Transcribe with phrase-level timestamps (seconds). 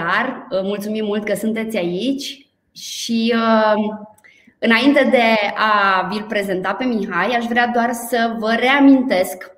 [0.00, 0.46] iar.
[0.62, 3.34] Mulțumim mult că sunteți aici și
[4.58, 9.50] înainte de a vi-l prezenta pe Mihai, aș vrea doar să vă reamintesc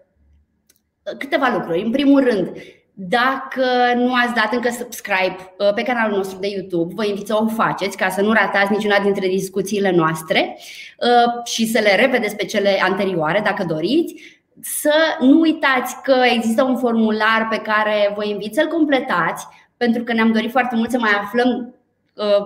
[1.18, 1.82] câteva lucruri.
[1.82, 2.53] În primul rând,
[2.94, 3.64] dacă
[3.96, 7.46] nu ați dat încă subscribe uh, pe canalul nostru de YouTube, vă invit să o
[7.46, 12.45] faceți ca să nu ratați niciuna dintre discuțiile noastre uh, și să le revedeți pe
[12.45, 14.14] cele anterioare dacă doriți.
[14.60, 19.46] Să nu uitați că există un formular pe care vă invit să-l completați,
[19.84, 21.74] pentru că ne-am dorit foarte mult să mai aflăm
[22.14, 22.42] uh,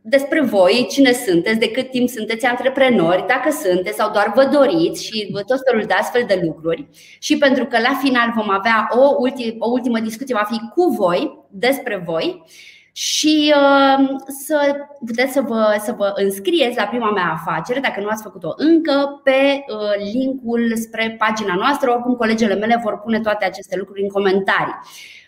[0.00, 5.04] despre voi, cine sunteți, de cât timp sunteți antreprenori, dacă sunteți sau doar vă doriți
[5.04, 6.88] și vă tot felul de astfel de lucruri.
[7.18, 10.82] Și pentru că la final vom avea o, ultim, o ultimă discuție, va fi cu
[10.98, 12.42] voi, despre voi
[12.92, 14.08] și uh,
[14.46, 14.76] să
[15.06, 19.20] puteți să vă, să vă înscrieți la prima mea afacere, dacă nu ați făcut-o încă,
[19.24, 21.90] pe uh, linkul spre pagina noastră.
[21.90, 24.74] Oricum, colegele mele vor pune toate aceste lucruri în comentarii.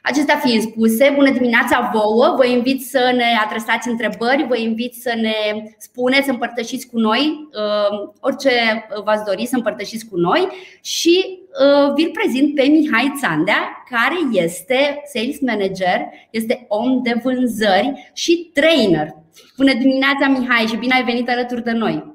[0.03, 5.12] Acestea fiind spuse, bună dimineața vouă, vă invit să ne adresați întrebări, vă invit să
[5.20, 5.34] ne
[5.78, 8.50] spuneți, să împărtășiți cu noi uh, orice
[9.05, 10.48] v-ați dori să împărtășiți cu noi
[10.80, 15.98] și uh, vi-l prezint pe Mihai Țandea, care este sales manager,
[16.30, 19.08] este om de vânzări și trainer.
[19.56, 22.11] Bună dimineața Mihai și bine ai venit alături de noi!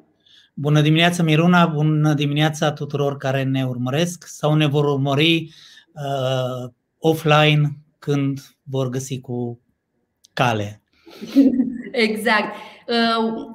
[0.53, 5.53] Bună dimineața Miruna, bună dimineața tuturor care ne urmăresc sau ne vor urmări
[5.93, 6.69] uh,
[6.99, 9.59] offline când vor găsi cu
[10.33, 10.81] cale.
[11.91, 12.55] Exact.
[12.87, 13.51] Uh,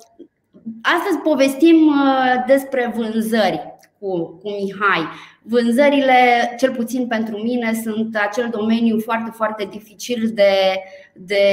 [0.82, 3.60] astăzi povestim uh, despre vânzări
[3.98, 5.08] cu, cu Mihai.
[5.42, 10.82] Vânzările, cel puțin pentru mine, sunt acel domeniu foarte, foarte dificil de,
[11.14, 11.46] de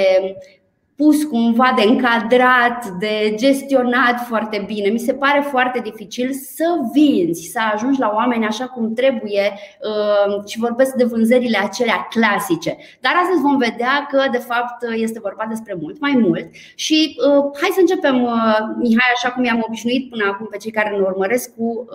[0.99, 4.89] pus cumva de încadrat, de gestionat foarte bine.
[4.89, 10.45] Mi se pare foarte dificil să vinzi, să ajungi la oameni așa cum trebuie uh,
[10.45, 12.77] și vorbesc de vânzările acelea clasice.
[13.01, 17.43] Dar astăzi vom vedea că de fapt este vorba despre mult mai mult și uh,
[17.61, 21.01] hai să începem, uh, Mihai, așa cum i-am obișnuit până acum pe cei care ne
[21.01, 21.85] urmăresc cu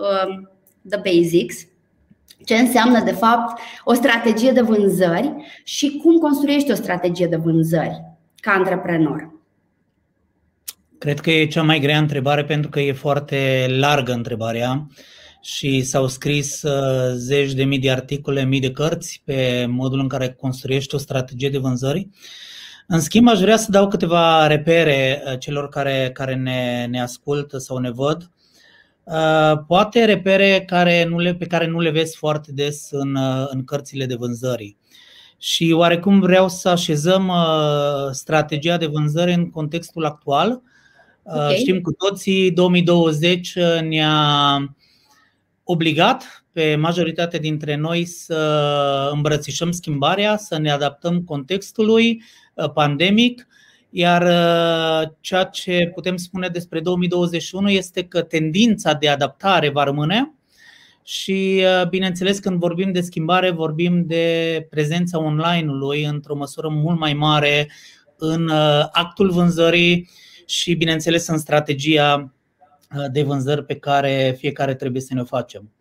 [0.89, 1.67] The Basics
[2.45, 8.14] ce înseamnă, de fapt, o strategie de vânzări și cum construiești o strategie de vânzări
[8.45, 9.33] ca antreprenor?
[10.97, 14.87] Cred că e cea mai grea întrebare pentru că e foarte largă întrebarea
[15.41, 20.07] și s-au scris uh, zeci de mii de articole, mii de cărți pe modul în
[20.07, 22.09] care construiești o strategie de vânzări.
[22.87, 27.57] În schimb, aș vrea să dau câteva repere uh, celor care, care ne, ne ascultă
[27.57, 28.29] sau ne văd.
[29.03, 33.17] Uh, poate repere care nu le, pe care nu le vezi foarte des în,
[33.49, 34.77] în cărțile de vânzări
[35.37, 40.61] și oarecum vreau să așezăm uh, strategia de vânzări în contextul actual.
[41.23, 41.55] Uh, okay.
[41.55, 44.75] Știm cu toții, 2020 uh, ne-a
[45.63, 52.23] obligat pe majoritatea dintre noi să îmbrățișăm schimbarea, să ne adaptăm contextului
[52.73, 53.47] pandemic,
[53.89, 54.23] iar
[55.19, 60.35] ceea ce putem spune despre 2021 este că tendința de adaptare va rămâne,
[61.07, 67.13] și, uh, bineînțeles, când vorbim de schimbare, vorbim de prezența online-ului într-o măsură mult mai
[67.13, 67.71] mare
[68.17, 70.09] în uh, actul vânzării
[70.45, 72.33] și, bineînțeles, în strategia
[72.95, 75.71] uh, de vânzări pe care fiecare trebuie să ne o facem.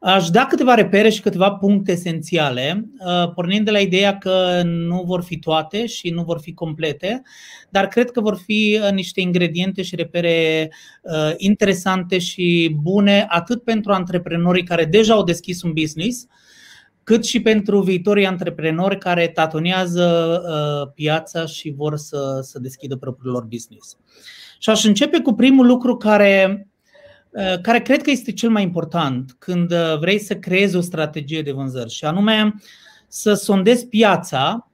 [0.00, 5.02] Aș da câteva repere și câteva puncte esențiale, uh, pornind de la ideea că nu
[5.02, 7.22] vor fi toate și nu vor fi complete,
[7.70, 10.68] dar cred că vor fi uh, niște ingrediente și repere
[11.02, 16.26] uh, interesante și bune atât pentru antreprenorii care deja au deschis un business,
[17.02, 20.40] cât și pentru viitorii antreprenori care tatonează
[20.94, 23.96] piața și vor să, să deschidă propriul lor business.
[24.58, 26.65] Și aș începe cu primul lucru care Uh,
[27.62, 31.52] care cred că este cel mai important când uh, vrei să creezi o strategie de
[31.52, 32.54] vânzări și anume
[33.08, 34.70] să sondezi piața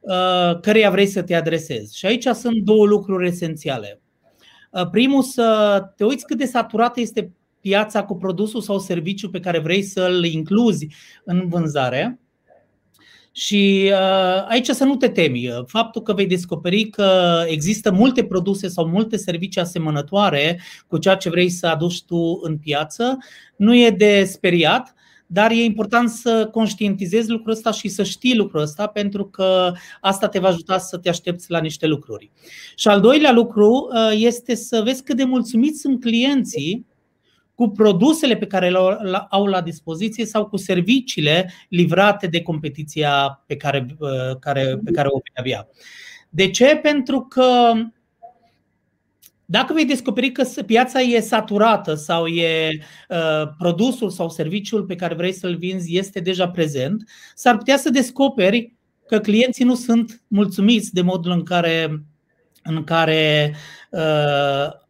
[0.00, 1.98] uh, căreia vrei să te adresezi.
[1.98, 4.00] Și aici sunt două lucruri esențiale.
[4.90, 9.58] Primul, să te uiți cât de saturată este piața cu produsul sau serviciu pe care
[9.58, 10.86] vrei să-l incluzi
[11.24, 12.20] în vânzare
[13.36, 15.48] și uh, aici să nu te temi.
[15.66, 21.28] Faptul că vei descoperi că există multe produse sau multe servicii asemănătoare cu ceea ce
[21.28, 23.18] vrei să aduci tu în piață
[23.56, 24.94] nu e de speriat,
[25.26, 30.28] dar e important să conștientizezi lucrul ăsta și să știi lucrul ăsta pentru că asta
[30.28, 32.30] te va ajuta să te aștepți la niște lucruri.
[32.74, 36.86] Și al doilea lucru uh, este să vezi cât de mulțumiți sunt clienții
[37.54, 43.56] cu produsele pe care le au la dispoziție sau cu serviciile livrate de competiția pe
[43.56, 45.68] care, uh, care, pe care o vei avea.
[46.30, 46.76] De ce?
[46.82, 47.72] Pentru că
[49.44, 52.78] dacă vei descoperi că piața e saturată sau e
[53.08, 57.90] uh, produsul sau serviciul pe care vrei să-l vinzi este deja prezent, s-ar putea să
[57.90, 58.74] descoperi
[59.06, 62.04] că clienții nu sunt mulțumiți de modul în care,
[62.62, 63.54] în care
[63.90, 64.83] uh,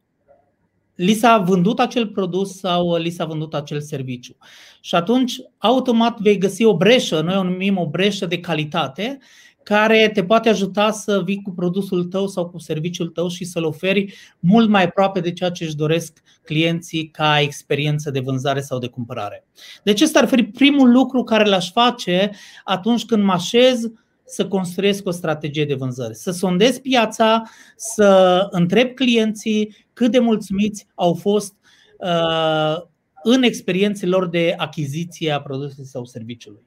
[0.94, 4.36] li s-a vândut acel produs sau li s-a vândut acel serviciu.
[4.80, 9.18] Și atunci, automat vei găsi o breșă, noi o numim o breșă de calitate,
[9.62, 13.64] care te poate ajuta să vii cu produsul tău sau cu serviciul tău și să-l
[13.64, 18.78] oferi mult mai aproape de ceea ce își doresc clienții ca experiență de vânzare sau
[18.78, 19.44] de cumpărare.
[19.82, 22.30] Deci ăsta ar fi primul lucru care l-aș face
[22.64, 23.90] atunci când mă așez
[24.26, 27.42] să construiesc o strategie de vânzare, să sondez piața,
[27.76, 31.54] să întreb clienții cât de mulțumiți au fost
[31.98, 32.76] uh,
[33.22, 36.62] în experiențele lor de achiziție a produsului sau serviciului.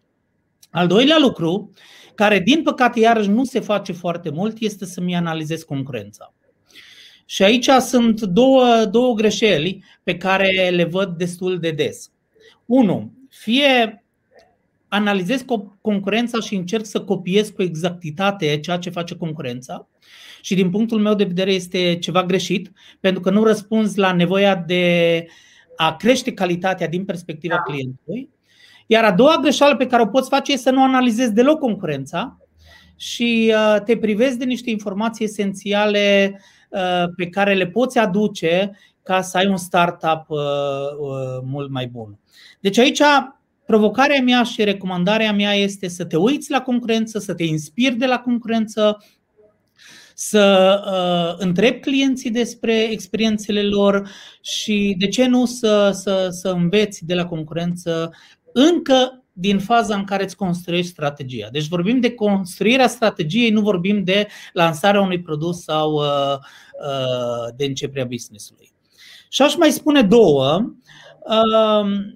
[0.71, 1.71] Al doilea lucru,
[2.15, 6.33] care din păcate iarăși nu se face foarte mult, este să-mi analizez concurența.
[7.25, 12.11] Și aici sunt două, două greșeli pe care le văd destul de des.
[12.65, 14.03] Unu, fie
[14.87, 15.45] analizez
[15.81, 19.87] concurența și încerc să copiez cu exactitate ceea ce face concurența
[20.41, 24.55] și din punctul meu de vedere este ceva greșit pentru că nu răspunzi la nevoia
[24.55, 25.25] de
[25.75, 27.61] a crește calitatea din perspectiva da.
[27.61, 28.29] clientului.
[28.85, 32.37] Iar a doua greșeală pe care o poți face este să nu analizezi deloc concurența
[32.95, 36.39] și uh, te privezi de niște informații esențiale
[36.69, 38.71] uh, pe care le poți aduce
[39.03, 40.39] ca să ai un startup uh,
[41.43, 42.19] mult mai bun.
[42.59, 43.01] Deci aici
[43.67, 48.05] provocarea mea și recomandarea mea este să te uiți la concurență, să te inspiri de
[48.05, 48.97] la concurență,
[50.15, 54.09] să uh, întrebi clienții despre experiențele lor
[54.41, 58.13] și de ce nu să, să, să înveți de la concurență
[58.53, 61.47] încă din faza în care îți construiești strategia.
[61.51, 67.65] Deci vorbim de construirea strategiei, nu vorbim de lansarea unui produs sau uh, uh, de
[67.65, 68.71] începerea business-ului.
[69.29, 70.73] Și aș mai spune două.
[71.19, 72.15] Uh,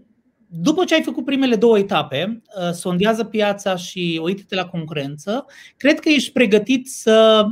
[0.54, 5.46] după ce ai făcut primele două etape, uh, sondează piața și uită-te la concurență,
[5.78, 7.46] cred că ești pregătit să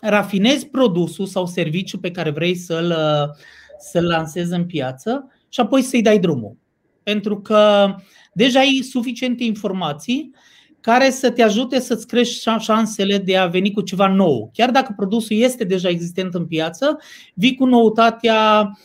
[0.00, 3.36] rafinezi produsul sau serviciul pe care vrei să-l, uh,
[3.78, 6.56] să-l lansezi în piață și apoi să-i dai drumul.
[7.02, 7.94] Pentru că
[8.32, 10.34] deja ai suficiente informații
[10.80, 14.50] care să te ajute să-ți crești șansele de a veni cu ceva nou.
[14.52, 16.98] Chiar dacă produsul este deja existent în piață,
[17.34, 18.76] vii cu noutatea uh,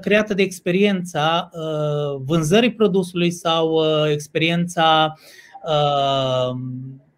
[0.00, 5.14] creată de experiența uh, vânzării produsului sau uh, experiența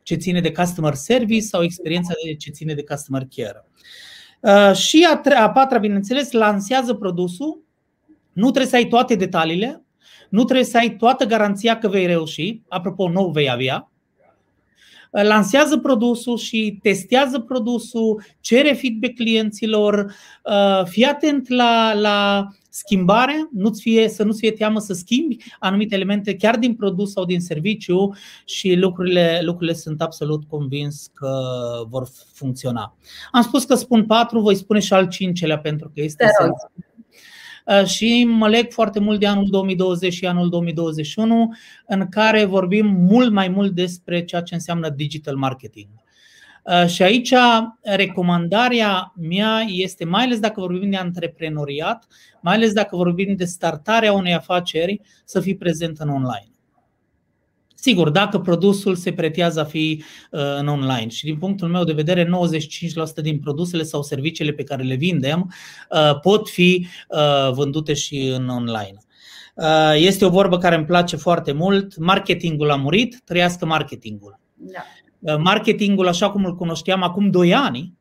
[0.03, 3.65] ce ține de customer service sau experiența ce ține de customer care.
[4.75, 7.63] Și a, a patra, bineînțeles, lansează produsul.
[8.33, 9.85] Nu trebuie să ai toate detaliile,
[10.29, 12.61] nu trebuie să ai toată garanția că vei reuși.
[12.69, 13.89] Apropo, nu vei avea
[15.23, 23.81] lansează produsul și testează produsul, cere feedback clienților, uh, fii atent la, la schimbare, nu-ți
[23.81, 28.15] fie, să nu-ți fie teamă să schimbi anumite elemente chiar din produs sau din serviciu
[28.45, 31.41] și lucrurile, lucrurile sunt absolut convins că
[31.89, 32.97] vor funcționa.
[33.31, 36.51] Am spus că spun patru, voi spune și al cincelea pentru că este Uh,
[37.85, 41.55] și mă leg foarte mult de anul 2020 și anul 2021,
[41.87, 45.89] în care vorbim mult mai mult despre ceea ce înseamnă digital marketing.
[46.65, 47.35] Uh, și aici
[47.83, 52.07] recomandarea mea este, mai ales dacă vorbim de antreprenoriat,
[52.41, 56.54] mai ales dacă vorbim de startarea unei afaceri, să fii prezent în online.
[57.85, 61.93] Sigur, dacă produsul se pretează a fi uh, în online și din punctul meu de
[61.93, 62.29] vedere 95%
[63.23, 65.53] din produsele sau serviciile pe care le vindem
[65.91, 68.99] uh, pot fi uh, vândute și în online.
[69.95, 71.97] Este o vorbă care îmi place foarte mult.
[71.97, 74.41] Marketingul a murit, trăiască marketingul.
[74.55, 75.37] Da.
[75.37, 77.93] Marketingul, așa cum îl cunoșteam acum 2 ani,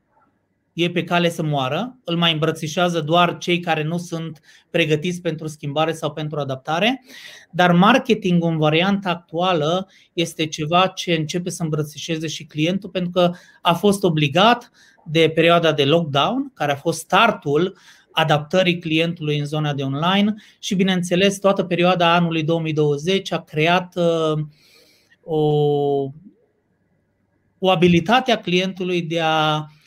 [0.73, 4.39] e pe cale să moară, îl mai îmbrățișează doar cei care nu sunt
[4.69, 7.03] pregătiți pentru schimbare sau pentru adaptare,
[7.51, 13.31] dar marketingul în varianta actuală este ceva ce începe să îmbrățișeze și clientul pentru că
[13.61, 14.71] a fost obligat
[15.05, 17.77] de perioada de lockdown, care a fost startul
[18.11, 24.45] adaptării clientului în zona de online și, bineînțeles, toată perioada anului 2020 a creat uh,
[25.23, 25.41] o,
[27.59, 29.81] o abilitate a clientului de a Uh,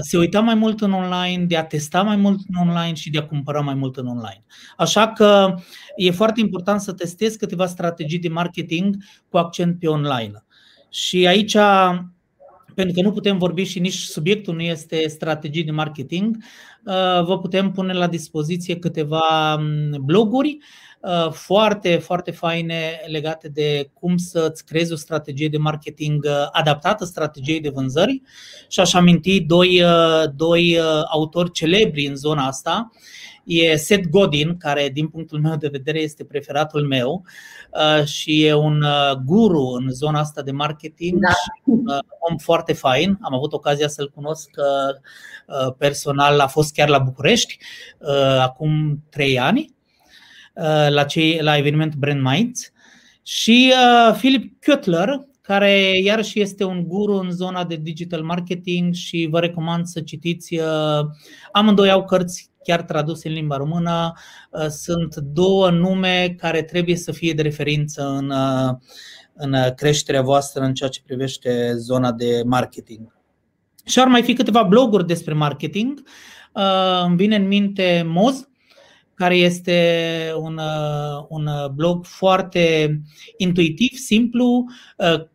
[0.00, 3.18] se uita mai mult în online, de a testa mai mult în online și de
[3.18, 4.44] a cumpăra mai mult în online.
[4.76, 5.54] Așa că
[5.96, 8.96] e foarte important să testezi câteva strategii de marketing
[9.28, 10.44] cu accent pe online.
[10.90, 11.56] Și aici,
[12.74, 16.36] pentru că nu putem vorbi și nici subiectul nu este strategii de marketing,
[16.84, 20.87] uh, vă putem pune la dispoziție câteva mm, bloguri Uh,
[21.30, 27.60] foarte, foarte faine legate de cum să-ți creezi o strategie de marketing uh, adaptată strategiei
[27.60, 28.22] de vânzări
[28.68, 30.78] și aș aminti doi, uh, doi
[31.10, 32.90] autori celebri în zona asta.
[33.44, 37.24] e Seth Godin, care din punctul meu de vedere este preferatul meu
[38.04, 38.84] și e un
[39.24, 41.28] guru în zona asta de marketing da.
[41.28, 41.84] și un
[42.28, 43.18] om foarte fain.
[43.20, 44.50] Am avut ocazia să-l cunosc
[45.78, 47.58] personal, a fost chiar la București
[48.38, 49.76] acum trei ani
[50.88, 52.72] la, cei, la evenimentul Brand Minds
[53.22, 53.72] și
[54.18, 59.86] Philip Kutler, care iarăși este un guru în zona de digital marketing și vă recomand
[59.86, 60.54] să citiți.
[60.54, 61.06] Uh,
[61.52, 64.12] amândoi au cărți chiar traduse în limba română.
[64.50, 68.74] Uh, sunt două nume care trebuie să fie de referință în, uh,
[69.34, 73.16] în creșterea voastră în ceea ce privește zona de marketing.
[73.84, 76.02] Și ar mai fi câteva bloguri despre marketing.
[77.04, 78.48] Îmi vine în minte Moz,
[79.18, 80.60] care este un,
[81.28, 82.94] un blog foarte
[83.36, 84.64] intuitiv, simplu,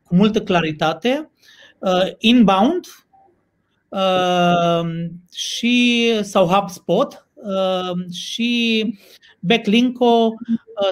[0.04, 1.32] cu multă claritate,
[1.80, 2.86] uh, inbound
[3.90, 4.90] uh,
[5.34, 8.86] și sau HubSpot uh, și
[9.40, 10.34] Backlinko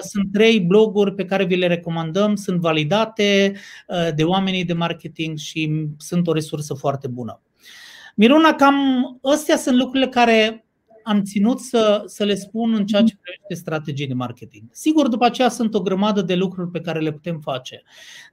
[0.02, 3.56] sunt trei bloguri pe care vi le recomandăm, sunt validate
[4.14, 7.40] de oamenii de marketing și sunt o resursă foarte bună.
[8.16, 8.76] Miruna, cam
[9.22, 10.61] astea sunt lucrurile care
[11.02, 14.62] am ținut să, să le spun în ceea ce privește strategii de marketing.
[14.70, 17.82] Sigur, după aceea sunt o grămadă de lucruri pe care le putem face,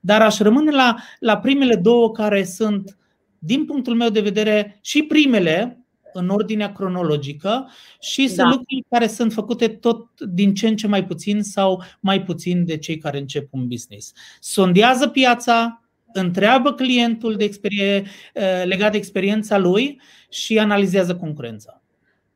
[0.01, 2.97] dar aș rămâne la, la primele două care sunt,
[3.39, 5.83] din punctul meu de vedere, și primele,
[6.13, 8.49] în ordinea cronologică și sunt da.
[8.49, 12.77] lucruri care sunt făcute tot din ce în ce mai puțin sau mai puțin de
[12.77, 14.13] cei care încep un business.
[14.39, 15.83] Sondează piața,
[16.13, 21.78] întreabă clientul de experie, eh, legat de experiența lui și analizează concurența.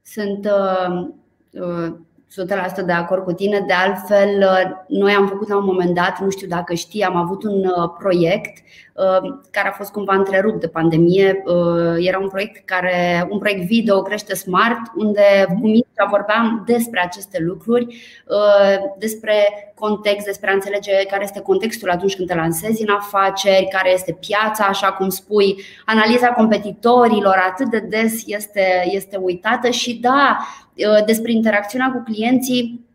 [0.03, 1.07] Sunt uh,
[1.51, 1.95] uh,
[2.41, 3.63] 100% de acord cu tine.
[3.67, 7.15] De altfel, uh, noi am făcut la un moment dat, nu știu dacă știi, am
[7.15, 8.57] avut un uh, proiect
[8.93, 11.43] uh, care a fost cumva întrerupt de pandemie.
[11.97, 17.39] Era un proiect care, un proiect video crește smart, unde cu Mircea vorbeam despre aceste
[17.39, 18.01] lucruri,
[18.97, 19.33] despre
[19.75, 24.17] context, despre a înțelege care este contextul atunci când te lansezi în afaceri, care este
[24.19, 30.62] piața, așa cum spui, analiza competitorilor atât de des este, este uitată și da, Uh,
[31.05, 32.85] despre interacțiunea cu clienții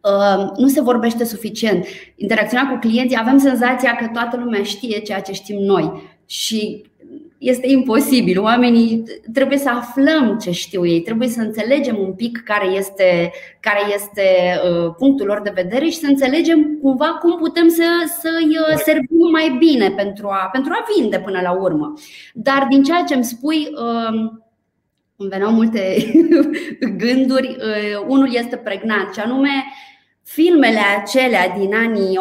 [0.00, 1.86] uh, nu se vorbește suficient.
[2.16, 6.92] Interacțiunea cu clienții, avem senzația că toată lumea știe ceea ce știm noi și
[7.38, 8.40] este imposibil.
[8.40, 9.02] Oamenii
[9.32, 14.22] trebuie să aflăm ce știu ei, trebuie să înțelegem un pic care este, care este
[14.64, 17.84] uh, punctul lor de vedere și să înțelegem cumva cum putem să,
[18.20, 21.92] să-i servim mai bine pentru a, pentru a vinde până la urmă.
[22.34, 23.68] Dar din ceea ce îmi spui,
[25.16, 25.96] îmi veneau multe
[27.02, 27.48] gânduri.
[27.48, 29.64] Uh, unul este pregnant, și anume
[30.22, 32.18] filmele acelea din anii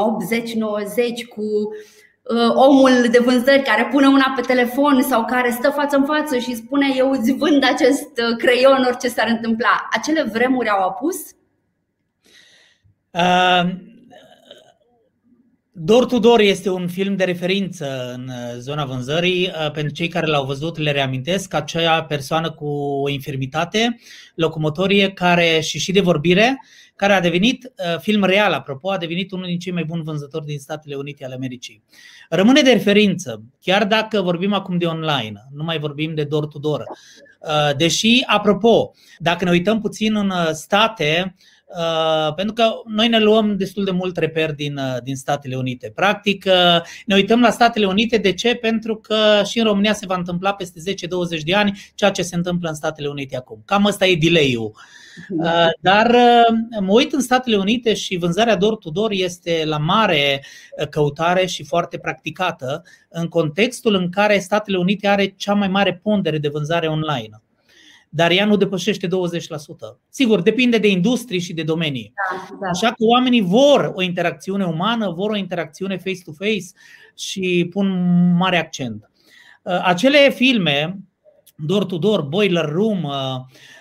[1.23, 5.97] 80-90 cu uh, omul de vânzări care pune una pe telefon sau care stă față
[5.97, 9.87] în față și spune eu îți vând acest uh, creion orice s-ar întâmpla.
[9.91, 11.17] Acele vremuri au apus?
[13.11, 13.91] Uh
[15.75, 19.47] Door to Door este un film de referință în uh, zona vânzării.
[19.47, 22.65] Uh, pentru cei care l-au văzut, le reamintesc acea persoană cu
[23.03, 23.99] o infirmitate
[24.35, 26.61] locomotorie care și și de vorbire,
[26.95, 30.45] care a devenit uh, film real, apropo, a devenit unul din cei mai buni vânzători
[30.45, 31.83] din Statele Unite ale Americii.
[32.29, 36.59] Rămâne de referință, chiar dacă vorbim acum de online, nu mai vorbim de door to
[36.59, 36.83] door.
[37.77, 41.35] Deși, apropo, dacă ne uităm puțin în state,
[41.77, 45.91] Uh, pentru că noi ne luăm destul de mult reper din, uh, din Statele Unite.
[45.95, 48.17] Practic, uh, ne uităm la Statele Unite.
[48.17, 48.55] De ce?
[48.55, 52.35] Pentru că și în România se va întâmpla peste 10-20 de ani ceea ce se
[52.35, 53.61] întâmplă în Statele Unite acum.
[53.65, 54.71] Cam ăsta e delay-ul.
[55.29, 60.43] Uh, dar uh, mă uit în Statele Unite și vânzarea door-to-door este la mare
[60.89, 66.37] căutare și foarte practicată în contextul în care Statele Unite are cea mai mare pondere
[66.37, 67.42] de vânzare online
[68.15, 69.09] dar ea nu depășește 20%.
[70.09, 72.13] Sigur, depinde de industrie și de domenii.
[72.15, 72.69] Da, da.
[72.69, 76.65] Așa că oamenii vor o interacțiune umană, vor o interacțiune face-to-face
[77.17, 77.87] și pun
[78.37, 79.09] mare accent.
[79.63, 80.99] Uh, acele filme,
[81.55, 83.13] Door to Door, Boiler Room, uh,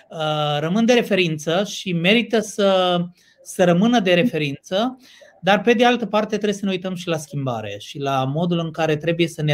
[0.09, 2.99] uh, rămân de referință și merită să,
[3.43, 4.97] să rămână de referință,
[5.41, 8.59] dar pe de altă parte trebuie să ne uităm și la schimbare și la modul
[8.59, 9.53] în care trebuie să ne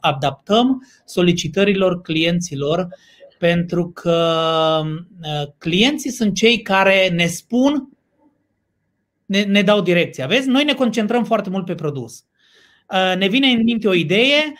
[0.00, 2.88] adaptăm solicitărilor clienților
[3.38, 7.88] pentru că uh, clienții sunt cei care ne spun,
[9.26, 10.26] ne, ne dau direcția.
[10.26, 12.24] Vezi, noi ne concentrăm foarte mult pe produs.
[12.92, 14.52] Uh, ne vine în minte o idee,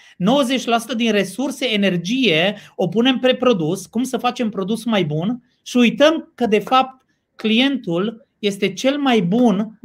[0.93, 5.77] 90% din resurse, energie o punem pe produs, cum să facem produs mai bun și
[5.77, 7.05] uităm că de fapt
[7.37, 9.81] clientul este cel mai bun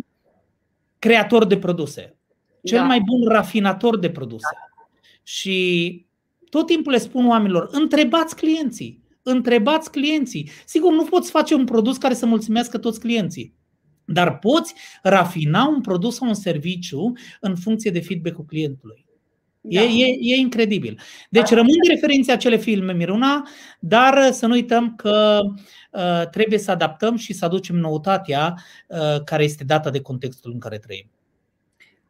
[0.99, 2.15] creator de produse,
[2.63, 2.85] cel da.
[2.85, 4.49] mai bun rafinator de produse.
[4.53, 4.85] Da.
[5.23, 6.05] Și
[6.51, 10.49] tot timpul le spun oamenilor, întrebați clienții, întrebați clienții.
[10.65, 13.53] Sigur, nu poți face un produs care să mulțumească toți clienții,
[14.05, 19.05] dar poți rafina un produs sau un serviciu în funcție de feedback-ul clientului.
[19.61, 19.81] Da.
[19.81, 20.99] E, e, e incredibil.
[21.29, 23.47] Deci rămân de referințe acele filme, Miruna,
[23.79, 25.39] dar să nu uităm că
[25.91, 28.55] uh, trebuie să adaptăm și să aducem noutatea
[28.87, 31.09] uh, care este dată de contextul în care trăim.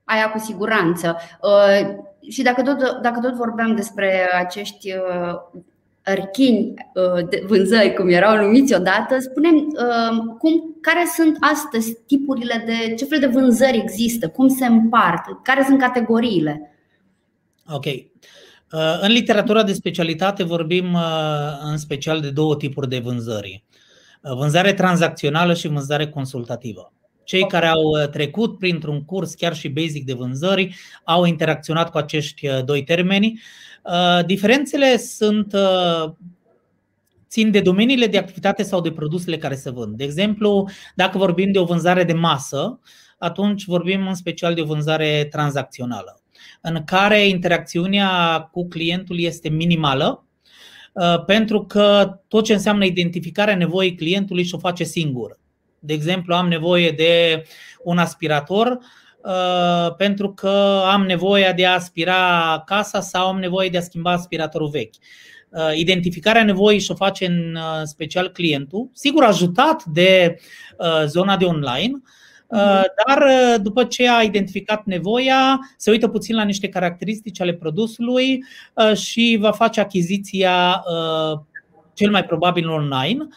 [0.04, 1.18] Aia cu siguranță.
[1.42, 5.62] Uh, și dacă tot, dacă tot vorbeam despre acești uh,
[6.04, 12.63] archini uh, de vânzări, cum erau numiți odată, spunem uh, cum, care sunt astăzi tipurile
[12.66, 16.75] de ce fel de vânzări există, cum se împart, care sunt categoriile.
[17.74, 17.86] Ok.
[17.86, 20.98] Uh, în literatura de specialitate vorbim
[21.72, 23.63] în special de două tipuri de vânzări.
[24.22, 26.94] Vânzare tranzacțională și vânzare consultativă.
[27.24, 32.48] Cei care au trecut printr-un curs chiar și basic de vânzări au interacționat cu acești
[32.66, 33.42] doi termeni
[33.84, 36.12] Uh, diferențele sunt uh,
[37.30, 39.98] țin de domeniile de activitate sau de produsele care se vând.
[39.98, 42.80] De exemplu, dacă vorbim de o vânzare de masă,
[43.18, 46.22] atunci vorbim în special de o vânzare tranzacțională,
[46.62, 50.25] în care interacțiunea cu clientul este minimală,
[50.94, 55.40] uh, pentru că tot ce înseamnă identificarea nevoii clientului și o face singur.
[55.84, 57.44] De exemplu, am nevoie de
[57.84, 58.80] un aspirator,
[59.24, 64.12] Uh, pentru că am nevoie de a aspira casa sau am nevoie de a schimba
[64.12, 64.94] aspiratorul vechi.
[65.50, 70.38] Uh, identificarea nevoii și o face în uh, special clientul, sigur ajutat de
[71.06, 72.02] zona de online,
[72.50, 72.86] mhm.
[73.06, 73.24] dar
[73.62, 78.44] după ce a identificat nevoia, se uită puțin la niște caracteristici ale produsului
[78.94, 80.84] și va face achiziția
[81.94, 83.28] cel mai probabil online,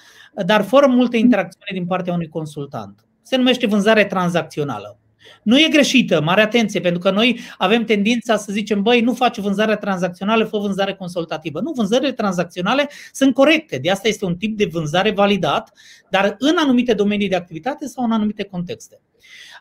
[0.47, 3.07] dar fără multe interacțiune din partea unui consultant.
[3.23, 4.99] Se numește vânzare tranzacțională.
[5.43, 9.39] Nu e greșită, mare atenție, pentru că noi avem tendința să zicem, băi, nu faci
[9.39, 11.61] vânzare tranzacțională, fă vânzare consultativă.
[11.61, 15.73] Nu, vânzările tranzacționale sunt corecte, de asta este un tip de vânzare validat,
[16.11, 19.01] dar în anumite domenii de activitate sau în anumite contexte.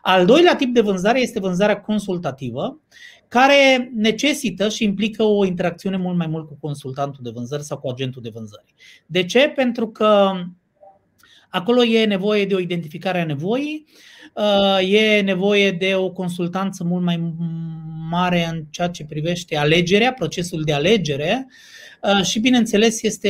[0.02, 2.80] Al doilea tip de vânzare este vânzarea consultativă,
[3.28, 7.88] care necesită și implică o interacțiune mult mai mult cu consultantul de vânzări sau cu
[7.88, 8.74] agentul de vânzări.
[9.06, 9.48] De ce?
[9.48, 10.32] Pentru că
[11.54, 13.86] acolo e nevoie de o identificare a nevoii,
[14.34, 17.34] Uh, e nevoie de o consultanță mult mai
[18.10, 21.46] mare în ceea ce privește alegerea, procesul de alegere
[22.02, 23.28] uh, și, bineînțeles, este,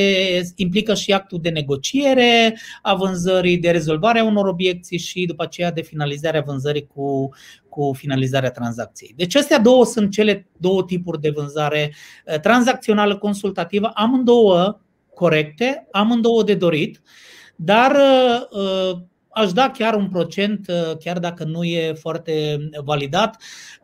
[0.56, 5.72] implică și actul de negociere a vânzării, de rezolvare a unor obiecții și după aceea
[5.72, 7.28] de finalizarea vânzării cu,
[7.68, 9.14] cu finalizarea tranzacției.
[9.16, 11.94] Deci astea două sunt cele două tipuri de vânzare
[12.26, 14.80] uh, tranzacțională consultativă, amândouă
[15.14, 17.02] corecte, amândouă de dorit,
[17.56, 17.96] dar
[19.34, 23.36] aș da chiar un procent, uh, chiar dacă nu e foarte validat.
[23.36, 23.82] 80%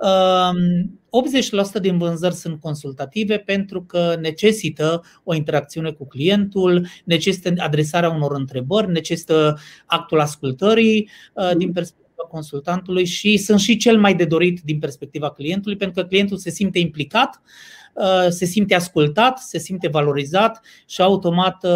[1.10, 8.34] um, din vânzări sunt consultative pentru că necesită o interacțiune cu clientul, necesită adresarea unor
[8.34, 14.60] întrebări, necesită actul ascultării uh, din perspectiva consultantului și sunt și cel mai de dorit
[14.64, 17.40] din perspectiva clientului, pentru că clientul se simte implicat,
[17.94, 21.66] uh, se simte ascultat, se simte valorizat și automat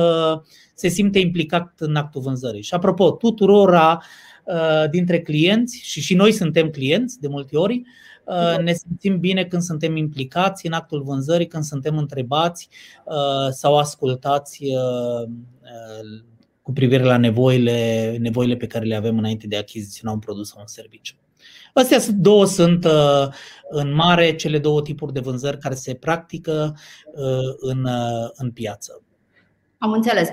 [0.74, 2.62] se simte implicat în actul vânzării.
[2.62, 4.02] Și apropo, tuturora
[4.44, 7.82] uh, dintre clienți, și și noi suntem clienți de multe ori,
[8.24, 12.68] uh, ne simțim bine când suntem implicați în actul vânzării, când suntem întrebați
[13.04, 14.64] uh, sau ascultați
[16.62, 20.48] cu privire la nevoile, nevoile pe care le avem înainte de a achiziționa un produs
[20.48, 21.14] sau un serviciu.
[21.72, 22.86] Astea două sunt
[23.68, 26.76] în mare cele două tipuri de vânzări care se practică
[27.60, 27.88] în,
[28.34, 29.02] în piață.
[29.78, 30.28] Am înțeles.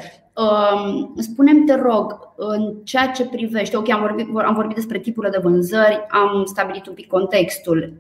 [1.18, 5.40] Spunem te rog, în ceea ce privește, ok, am vorbit, am vorbit despre tipurile de
[5.44, 7.94] vânzări, am stabilit un pic contextul.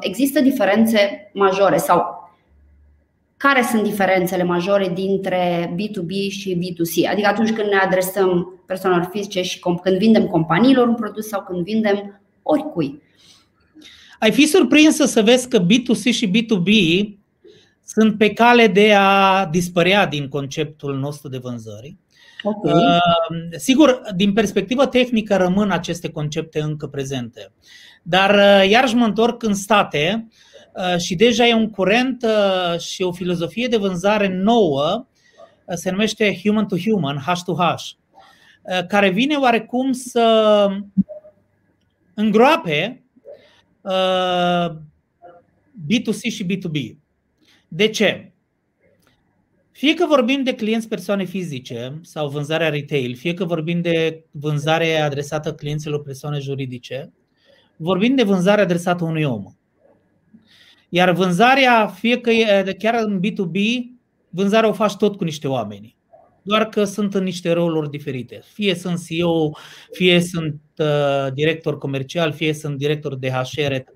[0.00, 2.22] Există diferențe majore sau
[3.36, 7.10] care sunt diferențele majore dintre B2B și B2C?
[7.10, 11.64] Adică atunci când ne adresăm persoanelor fizice și când vindem companiilor un produs sau când
[11.64, 13.02] vindem oricui.
[14.18, 16.70] Ai fi surprinsă să vezi că B2C și B2B
[17.86, 21.96] sunt pe cale de a dispărea din conceptul nostru de vânzări.
[22.42, 22.72] Okay.
[22.72, 27.52] Uh, sigur, din perspectivă tehnică rămân aceste concepte încă prezente.
[28.02, 30.28] Dar uh, iarăși mă întorc în state
[30.74, 32.24] uh, și deja e un curent
[32.78, 35.06] și o filozofie de vânzare nouă,
[35.66, 37.74] se numește human to human, H to H,
[38.88, 40.68] care vine oarecum să
[42.14, 43.02] îngroape
[45.86, 47.03] B2C și B2B.
[47.76, 48.32] De ce?
[49.70, 55.00] Fie că vorbim de clienți persoane fizice sau vânzarea retail, fie că vorbim de vânzare
[55.00, 57.12] adresată clienților persoane juridice,
[57.76, 59.44] vorbim de vânzare adresată unui om.
[60.88, 63.56] Iar vânzarea, fie că e chiar în B2B,
[64.28, 65.96] vânzarea o faci tot cu niște oameni.
[66.42, 68.40] doar că sunt în niște roluri diferite.
[68.52, 69.50] Fie sunt CEO,
[69.90, 73.88] fie sunt uh, director comercial, fie sunt director de HR, etc.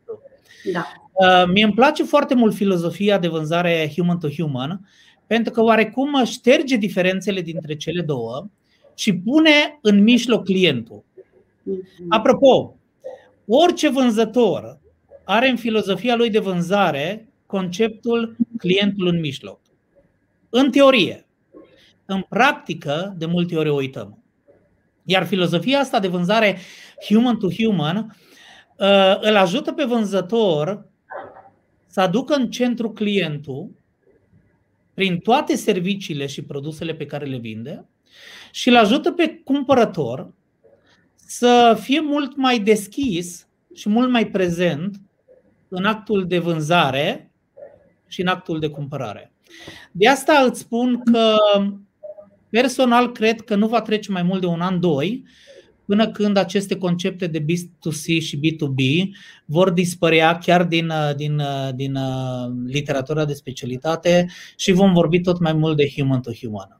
[0.73, 1.08] Da.
[1.19, 4.89] Uh, mie îmi place foarte mult filozofia de vânzare human to human,
[5.27, 8.49] pentru că oarecum șterge diferențele dintre cele două
[8.95, 11.05] și pune în mijloc clientul.
[11.05, 12.07] Mm-hmm.
[12.09, 12.77] Apropo,
[13.47, 14.79] orice vânzător
[15.25, 19.61] are în filozofia lui de vânzare conceptul clientul în mijloc.
[20.51, 21.27] În teorie.
[22.05, 24.23] În practică, de multe ori o uităm.
[25.05, 26.59] Iar filozofia asta de vânzare
[27.09, 28.17] human to human
[28.77, 30.88] uh, îl ajută pe vânzător
[31.99, 33.71] să aducă în centru clientul
[34.95, 37.89] prin toate serviciile și produsele pe care le vinde
[38.53, 40.33] și îl ajută pe cumpărător
[41.17, 44.97] să fie mult mai deschis și mult mai prezent
[45.69, 47.33] în actul de vânzare
[48.07, 49.33] și în actul de cumpărare.
[49.93, 51.37] De asta îți spun că
[52.49, 55.25] personal cred că nu va trece mai mult de un an, doi,
[55.89, 59.09] până când aceste concepte de B2C și B2B
[59.45, 61.43] vor dispărea chiar din, din,
[61.75, 61.99] din
[62.67, 66.79] literatura de specialitate și vom vorbi tot mai mult de human to human.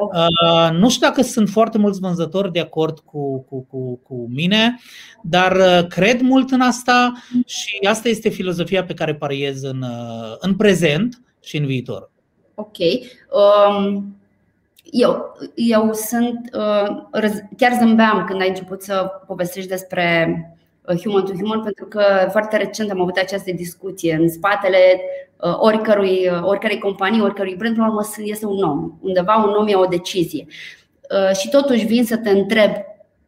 [0.00, 4.80] Uh, nu știu dacă sunt foarte mulți vânzători de acord cu, cu, cu, cu mine,
[5.22, 7.12] dar uh, cred mult în asta
[7.46, 12.10] și asta este filozofia pe care pariez în, uh, în prezent și în viitor.
[12.54, 12.76] Ok.
[12.78, 14.17] Um,
[14.90, 16.50] eu, eu sunt.
[16.54, 20.34] Uh, chiar zâmbeam când ai început să povestești despre
[20.86, 24.14] uh, human to human, pentru că foarte recent am avut această discuție.
[24.14, 25.00] În spatele
[25.36, 28.92] uh, oricărui, oricărei companii, oricărui brand, la urmă este un om.
[29.00, 30.46] Undeva un om e o decizie.
[31.40, 32.70] Și totuși vin să te întreb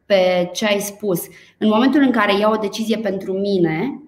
[0.05, 1.21] pe ce ai spus.
[1.57, 4.01] În momentul în care iau o decizie pentru mine,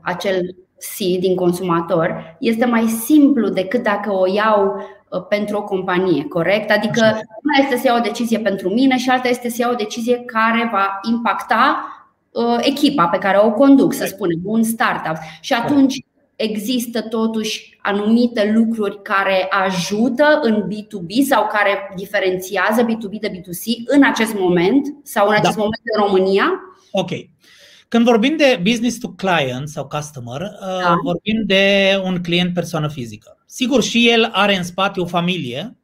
[0.00, 6.24] acel C din consumator, este mai simplu decât dacă o iau Uh, pentru o companie,
[6.24, 6.70] corect?
[6.70, 7.00] Adică
[7.42, 10.18] una este să iau o decizie pentru mine și alta este să iau o decizie
[10.18, 11.88] care va impacta
[12.30, 15.16] uh, echipa pe care o conduc, să spunem, un startup.
[15.40, 16.04] Și atunci
[16.36, 24.02] există totuși anumite lucruri care ajută în B2B sau care diferențiază B2B de B2C în
[24.04, 25.62] acest moment sau în acest da.
[25.62, 26.60] moment în România?
[26.90, 27.10] Ok.
[27.88, 30.94] Când vorbim de business to client sau customer, uh, da.
[31.02, 33.43] vorbim de un client persoană fizică.
[33.54, 35.76] Sigur, și el are în spate o familie,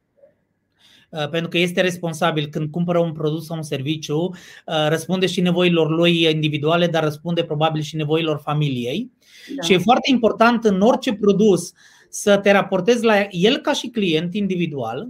[1.10, 5.40] uh, pentru că este responsabil când cumpără un produs sau un serviciu, uh, răspunde și
[5.40, 9.10] nevoilor lui individuale, dar răspunde probabil și nevoilor familiei.
[9.56, 9.62] Da.
[9.62, 11.72] Și e foarte important în orice produs
[12.08, 15.08] să te raportezi la el ca și client individual,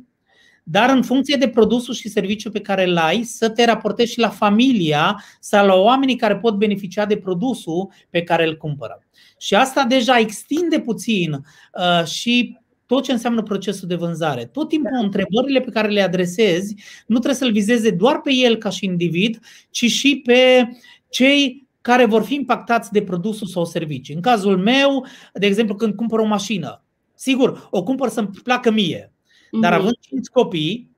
[0.62, 4.18] dar în funcție de produsul și serviciul pe care îl ai, să te raportezi și
[4.18, 9.04] la familia sau la oamenii care pot beneficia de produsul pe care îl cumpără.
[9.40, 14.44] Și asta deja extinde puțin uh, și tot ce înseamnă procesul de vânzare.
[14.44, 16.74] Tot timpul întrebările pe care le adresezi
[17.07, 19.38] nu trebuie să-l vizeze doar pe el ca și individ,
[19.70, 20.68] ci și pe
[21.09, 24.14] cei care vor fi impactați de produsul sau servicii.
[24.14, 26.83] În cazul meu, de exemplu, când cumpăr o mașină,
[27.14, 29.12] sigur, o cumpăr să-mi placă mie,
[29.61, 29.81] dar mhm.
[29.81, 30.90] având 5 copii,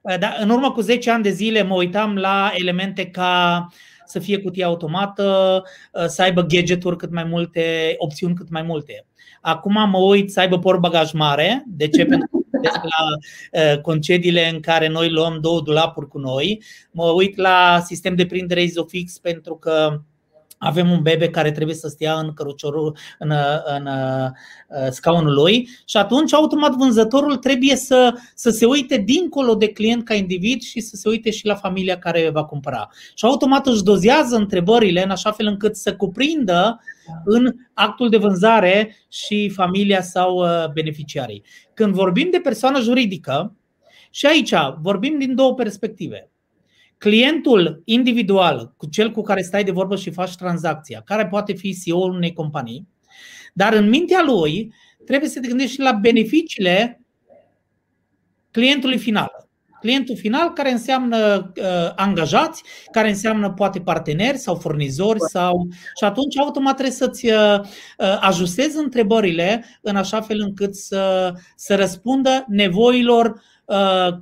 [0.00, 3.66] uh, da, în urmă cu 10 ani de zile mă uitam la elemente ca
[4.08, 9.06] să fie cutie automată, uh, să aibă gadgeturi cât mai multe, opțiuni cât mai multe.
[9.40, 11.64] Acum mă uit să aibă portbagaj mare.
[11.66, 12.04] De ce?
[12.50, 13.04] Pentru că la
[13.62, 16.62] uh, concediile în care noi luăm două dulapuri cu noi.
[16.90, 20.00] Mă uit la sistem de prindere Isofix pentru că
[20.58, 23.32] avem un bebe care trebuie să stea în căruciorul, în,
[23.64, 23.88] în,
[24.68, 30.04] în scaunul lui și atunci automat vânzătorul trebuie să, să se uite dincolo de client
[30.04, 32.88] ca individ și să se uite și la familia care va cumpăra.
[33.14, 36.80] Și automat își dozează întrebările în așa fel încât să cuprindă
[37.24, 41.44] în actul de vânzare și familia sau uh, beneficiarii.
[41.74, 43.52] Când vorbim de persoană juridică,
[44.10, 46.30] și aici vorbim din două perspective
[46.98, 51.76] clientul individual, cu cel cu care stai de vorbă și faci tranzacția, care poate fi
[51.84, 52.88] CEO-ul unei companii,
[53.52, 54.72] dar în mintea lui
[55.06, 57.00] trebuie să te gândești și la beneficiile
[58.50, 59.30] clientului final.
[59.80, 66.38] Clientul final care înseamnă uh, angajați, care înseamnă poate parteneri sau furnizori sau și atunci
[66.38, 67.60] automat trebuie să-ți uh,
[67.98, 73.57] uh ajustezi întrebările în așa fel încât să, să răspundă nevoilor Uh,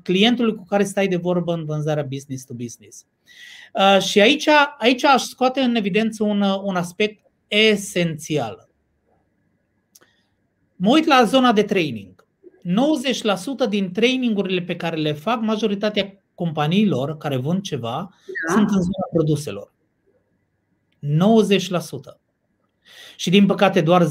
[0.03, 3.07] clientului cu care stai de vorbă în vânzarea business to business.
[3.75, 8.69] Uh, și aici, aici aș scoate în evidență un, un aspect esențial.
[10.77, 12.27] Mă uit la zona de training.
[13.67, 18.11] 90% din trainingurile pe care le fac, majoritatea companiilor care vând ceva,
[18.49, 18.55] da.
[18.55, 19.75] sunt în zona produselor.
[22.17, 22.21] 90%.
[23.17, 24.09] Și din păcate doar 10%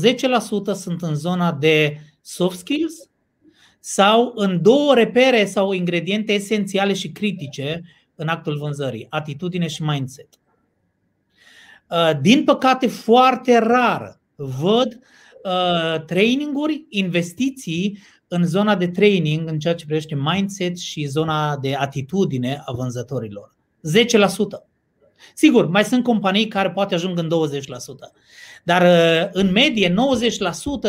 [0.74, 3.10] sunt în zona de soft skills
[3.88, 7.82] sau în două repere sau ingrediente esențiale și critice
[8.16, 10.28] în actul vânzării, atitudine și mindset.
[11.90, 15.00] Uh, din păcate, foarte rar văd
[15.44, 21.76] uh, traininguri, investiții în zona de training, în ceea ce privește mindset și zona de
[21.76, 23.56] atitudine a vânzătorilor.
[24.68, 24.75] 10%.
[25.34, 27.62] Sigur, mai sunt companii care poate ajung în 20%.
[28.64, 29.94] Dar uh, în medie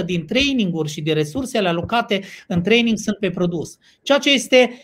[0.03, 3.79] 90% din traininguri și de resursele alocate în training sunt pe produs.
[4.03, 4.81] Ceea ce este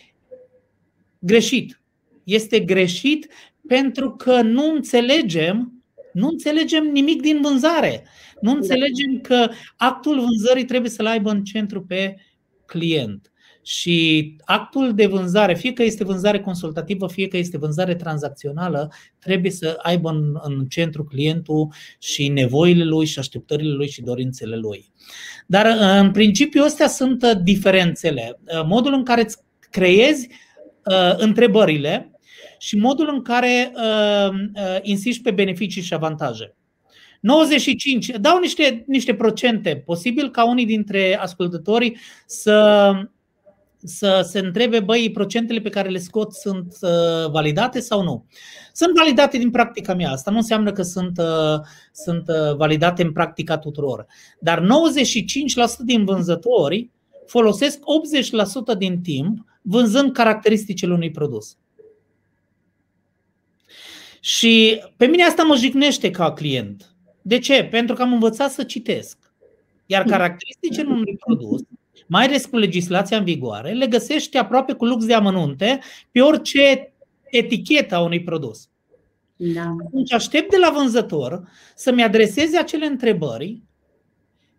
[1.19, 1.81] greșit.
[2.23, 3.27] Este greșit
[3.67, 8.03] pentru că nu înțelegem nu înțelegem nimic din vânzare.
[8.41, 8.55] Nu da.
[8.55, 12.15] înțelegem că actul vânzării trebuie să-l aibă în centru pe
[12.65, 13.32] client.
[13.63, 19.51] Și actul de vânzare, fie că este vânzare consultativă, fie că este vânzare tranzacțională, trebuie
[19.51, 24.91] să aibă în, în centru clientul și nevoile lui și așteptările lui și dorințele lui.
[25.47, 25.65] Dar
[25.99, 28.39] în principiu astea sunt diferențele.
[28.65, 29.37] Modul în care îți
[29.69, 30.27] creezi
[30.85, 32.11] uh, întrebările
[32.57, 36.55] și modul în care uh, uh, insisti pe beneficii și avantaje.
[37.19, 39.83] 95, dau niște, niște procente.
[39.85, 42.91] Posibil ca unii dintre ascultători să,
[43.83, 48.25] să se întrebe, băi, procentele pe care le scot sunt uh, validate sau nu?
[48.73, 50.11] Sunt validate din practica mea.
[50.11, 51.59] Asta nu înseamnă că sunt, uh,
[51.91, 54.05] sunt uh, validate în practica tuturor.
[54.39, 54.65] Dar 95%
[55.85, 56.89] din vânzători
[57.25, 57.79] folosesc
[58.75, 61.57] 80% din timp vânzând caracteristicile unui produs.
[64.19, 66.95] Și pe mine asta mă jignește ca client.
[67.21, 67.63] De ce?
[67.63, 69.17] Pentru că am învățat să citesc.
[69.85, 71.61] Iar caracteristicile unui produs,
[72.13, 75.79] mai ales cu legislația în vigoare, le găsești aproape cu lux de amănunte
[76.11, 78.69] pe orice etichetă a unui produs.
[79.35, 79.75] Da.
[79.85, 83.61] Atunci aștept de la vânzător să-mi adreseze acele întrebări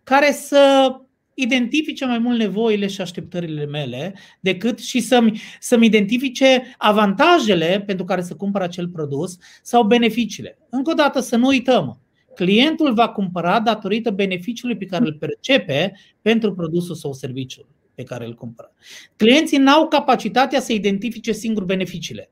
[0.03, 0.95] care să
[1.35, 8.23] identifice mai mult nevoile și așteptările mele decât și să-mi, să-mi identifice avantajele pentru care
[8.23, 10.59] să cumpăr acel produs sau beneficiile.
[10.71, 12.04] Încă o dată să nu uităm,
[12.35, 15.93] clientul va cumpăra datorită beneficiului pe care îl percepe
[16.23, 18.73] pentru produsul sau serviciul pe care îl cumpără.
[19.17, 22.31] Clienții n-au capacitatea să identifice singur beneficiile.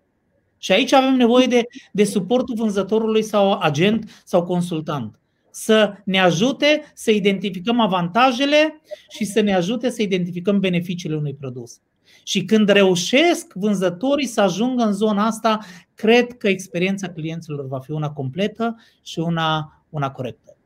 [0.58, 5.16] Și aici avem nevoie de, de suportul vânzătorului sau agent sau consultant
[5.52, 11.80] să ne ajute să identificăm avantajele și să ne ajute să identificăm beneficiile unui produs.
[12.24, 15.58] Și când reușesc vânzătorii să ajungă în zona asta,
[15.94, 20.56] cred că experiența clienților va fi una completă și una, una corectă.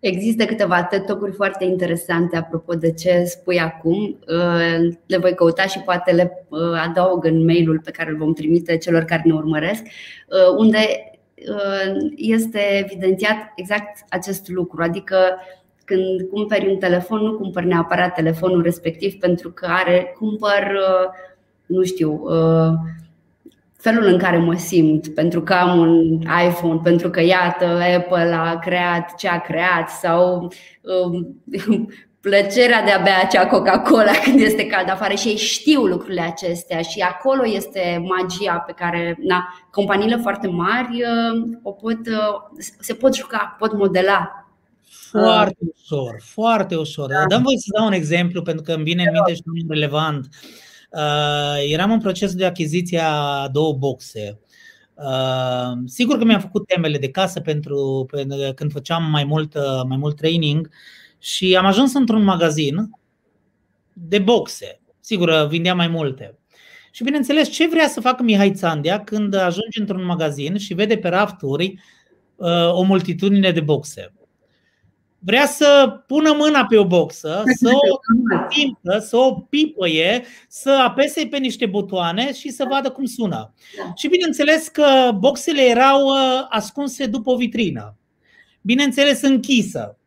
[0.00, 4.18] Există câteva TED foarte interesante apropo de ce spui acum.
[5.06, 8.76] Le voi căuta și poate le uh, adaug în mailul pe care îl vom trimite
[8.76, 10.78] celor care ne urmăresc, uh, unde
[12.16, 14.82] este evidențiat exact acest lucru.
[14.82, 15.16] Adică
[15.84, 20.78] când cumperi un telefon, nu cumpări neapărat telefonul respectiv pentru că are, cumpăr,
[21.66, 22.22] nu știu,
[23.90, 27.64] felul în care mă simt, pentru că am un iPhone, pentru că iată,
[27.96, 30.52] Apple a creat ce a creat sau
[32.26, 36.80] plăcerea de a bea acea Coca-Cola când este cald afară și ei știu lucrurile acestea
[36.80, 42.94] și acolo este magia pe care na, companiile foarte mari uh, o pot, uh, se
[42.94, 44.48] pot juca, pot modela.
[45.10, 47.08] Foarte ușor, foarte ușor.
[47.08, 47.24] Da.
[47.28, 50.24] Dăm voi să dau un exemplu pentru că îmi vine în minte și nu relevant.
[50.24, 50.64] Uh,
[51.68, 54.38] eram în proces de achiziție a două boxe.
[54.94, 59.82] Uh, sigur că mi-am făcut temele de casă pentru, pentru când făceam mai mult, uh,
[59.88, 60.68] mai mult training
[61.18, 62.90] și am ajuns într-un magazin
[63.92, 64.80] de boxe.
[65.00, 66.38] Sigur, vindea mai multe.
[66.90, 71.08] Și bineînțeles, ce vrea să facă Mihai Țandea când ajunge într-un magazin și vede pe
[71.08, 71.80] rafturi
[72.36, 74.12] uh, o multitudine de boxe?
[75.18, 77.98] Vrea să pună mâna pe o boxă, să o
[78.50, 83.54] simtă, să o pipăie, să apese pe niște butoane și să vadă cum sună.
[83.78, 83.92] Da.
[83.96, 87.96] Și bineînțeles că boxele erau uh, ascunse după o vitrină.
[88.60, 89.98] Bineînțeles închisă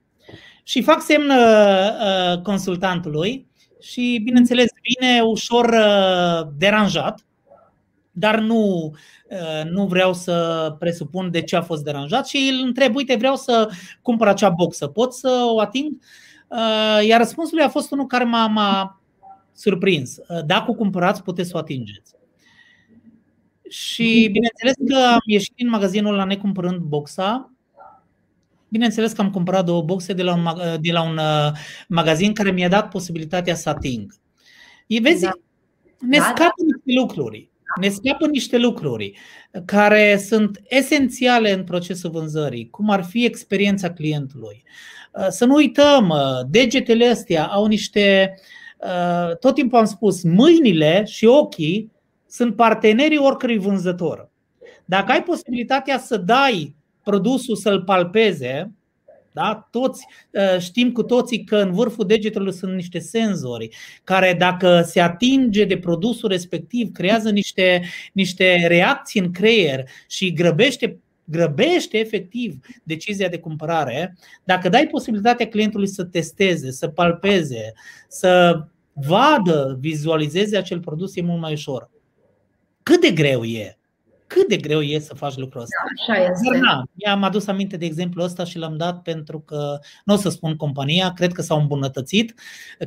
[0.64, 1.90] și fac semn uh,
[2.36, 3.48] uh, consultantului
[3.82, 7.26] și, bineînțeles, vine ușor uh, deranjat,
[8.20, 8.94] dar nu,
[9.72, 13.70] nu vreau să presupun de ce a fost deranjat și îl întreb, uite, vreau să
[14.02, 15.92] cumpăr acea boxă, pot să o ating?
[17.08, 19.02] Iar răspunsul lui a fost unul care m-a, m-a
[19.54, 20.18] surprins.
[20.46, 22.14] Dacă o cumpărați, puteți să o atingeți.
[23.70, 27.52] Și bineînțeles că am ieșit din magazinul la necumpărând boxa
[28.70, 30.48] Bineînțeles că am cumpărat două boxe de la un,
[30.82, 31.52] de la un uh,
[31.88, 34.14] magazin care mi-a dat posibilitatea să ating.
[34.88, 35.32] E, vezi, da.
[36.00, 36.64] ne da, scapă da.
[36.64, 37.50] niște lucruri.
[37.80, 39.18] Ne scapă niște lucruri
[39.66, 44.64] care sunt esențiale în procesul vânzării, cum ar fi experiența clientului.
[45.14, 46.18] Uh, să nu uităm, uh,
[46.50, 48.34] degetele astea au niște
[48.78, 51.92] uh, tot timpul am spus, mâinile și ochii
[52.28, 54.30] sunt partenerii oricărui vânzător.
[54.86, 58.74] Dacă ai posibilitatea să dai produsul să-l palpeze,
[59.40, 59.68] da?
[59.72, 63.70] Toți uh, știm cu toții că în vârful degetului sunt niște senzori
[64.04, 67.82] care dacă se atinge de produsul respectiv creează niște,
[68.14, 75.88] niște reacții în creier și grăbește grăbește efectiv decizia de cumpărare, dacă dai posibilitatea clientului
[75.88, 77.74] să testeze, să palpeze,
[78.08, 81.90] să vadă, vizualizeze acel produs, e mult mai ușor.
[82.84, 83.79] Cât de greu e?
[84.30, 85.76] Cât de greu e să faci lucrul ăsta.
[85.84, 86.50] Da, așa este.
[86.52, 90.18] Dar na, mi-am adus aminte de exemplu ăsta și l-am dat pentru că, nu o
[90.18, 92.34] să spun compania, cred că s-au îmbunătățit.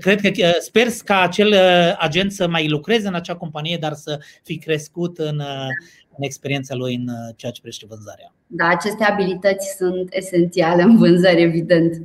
[0.00, 3.92] Cred că uh, sper ca acel uh, agent să mai lucreze în acea companie, dar
[3.92, 5.66] să fi crescut în, uh,
[6.16, 8.34] în experiența lui în ceea ce privește vânzarea.
[8.46, 12.02] Da, aceste abilități sunt esențiale în vânzări, evident.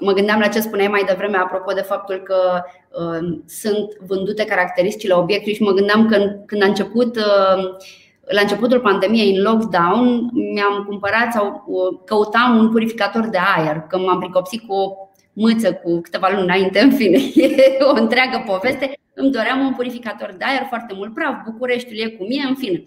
[0.00, 5.14] Mă gândeam la ce spuneai mai devreme apropo de faptul că uh, sunt vândute caracteristicile
[5.14, 7.76] obiectului și mă gândeam că când a început uh,
[8.20, 13.98] la începutul pandemiei, în lockdown, mi-am cumpărat sau uh, căutam un purificator de aer, că
[13.98, 14.92] m-am pricopsit cu o
[15.32, 18.98] mâță cu câteva luni înainte, în fine, e o întreagă poveste.
[19.14, 22.82] Îmi doream un purificator de aer foarte mult praf, Bucureștiul e cum e, în fine.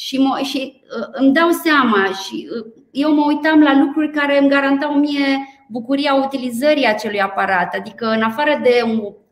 [0.00, 4.38] Și, mă, și uh, îmi dau seama și uh, eu mă uitam la lucruri care
[4.38, 7.74] îmi garantau mie bucuria utilizării acelui aparat.
[7.74, 8.82] Adică, în afară de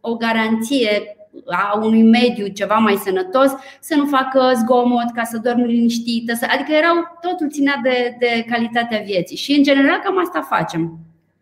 [0.00, 3.50] o garanție a unui mediu ceva mai sănătos,
[3.81, 6.33] să nu facă zgomot, ca să dormi liniștită.
[6.33, 9.37] Adică erau, totul ținea de, de calitatea vieții.
[9.37, 10.98] Și, în general, cam asta facem.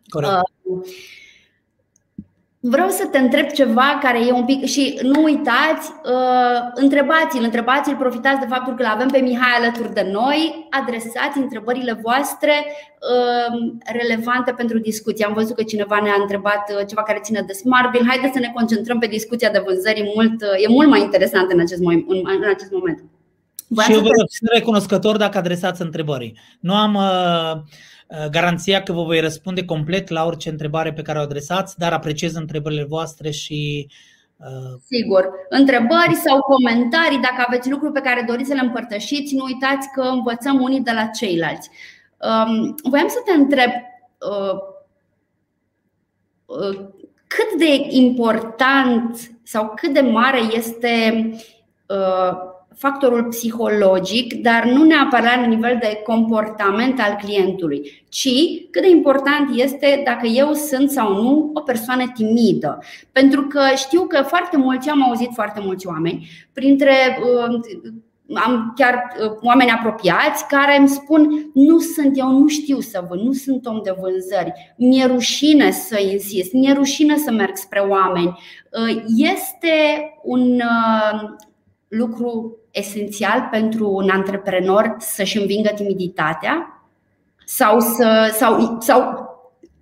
[0.07, 0.31] Corect.
[0.63, 0.79] Uh,
[2.69, 7.95] Vreau să te întreb ceva care e un pic și nu uitați, uh, întrebați-l, întrebați-l,
[7.95, 13.79] profitați de faptul că l avem pe Mihai alături de noi, adresați întrebările voastre uh,
[13.99, 15.25] relevante pentru discuție.
[15.25, 18.07] Am văzut că cineva ne-a întrebat uh, ceva care ține de Smart Bill.
[18.07, 21.59] Haideți să ne concentrăm pe discuția de vânzări, mult, uh, e mult mai interesant în
[21.59, 23.03] acest, moment, în acest moment.
[23.83, 26.33] și eu vă sunt recunoscător dacă adresați întrebări.
[26.59, 27.96] Nu am uh, Uh,
[28.31, 32.35] garanția că vă voi răspunde complet la orice întrebare pe care o adresați, dar apreciez
[32.35, 33.87] întrebările voastre și
[34.37, 35.29] uh, Sigur.
[35.49, 40.01] Întrebări sau comentarii, dacă aveți lucruri pe care doriți să le împărtășiți, nu uitați că
[40.01, 41.69] învățăm unii de la ceilalți.
[42.17, 43.71] Um, voiam să te întreb
[44.31, 44.59] uh,
[47.27, 51.29] cât de important sau cât de mare este
[52.77, 58.29] factorul psihologic, dar nu neapărat la nivel de comportament al clientului, ci
[58.71, 62.79] cât de important este dacă eu sunt sau nu o persoană timidă.
[63.11, 67.59] Pentru că știu că foarte mulți, am auzit foarte mulți oameni, printre uh,
[68.33, 73.21] am chiar uh, oameni apropiați care îmi spun nu sunt, eu nu știu să vând,
[73.21, 78.37] nu sunt om de vânzări, mi-e rușine să insist, mi-e rușine să merg spre oameni.
[78.71, 80.61] Uh, este un,
[81.87, 86.81] lucru esențial pentru un antreprenor să-și învingă timiditatea
[87.45, 89.27] sau, să, sau, sau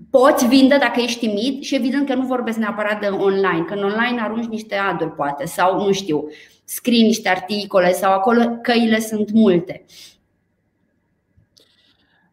[0.09, 3.83] poți vinde dacă ești timid și evident că nu vorbesc neapărat de online, că în
[3.83, 6.27] online arunci niște aduri poate sau nu știu,
[6.63, 9.85] scrii niște articole sau acolo căile sunt multe.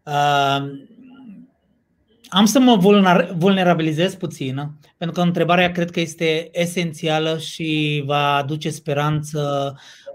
[0.02, 0.90] Uh,
[2.34, 2.76] am să mă
[3.36, 9.74] vulnerabilizez puțin, pentru că întrebarea cred că este esențială și va aduce speranță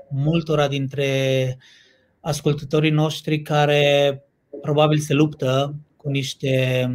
[0.10, 1.58] multora dintre
[2.19, 4.23] ascultătorii noștri care
[4.62, 6.88] probabil se luptă cu niște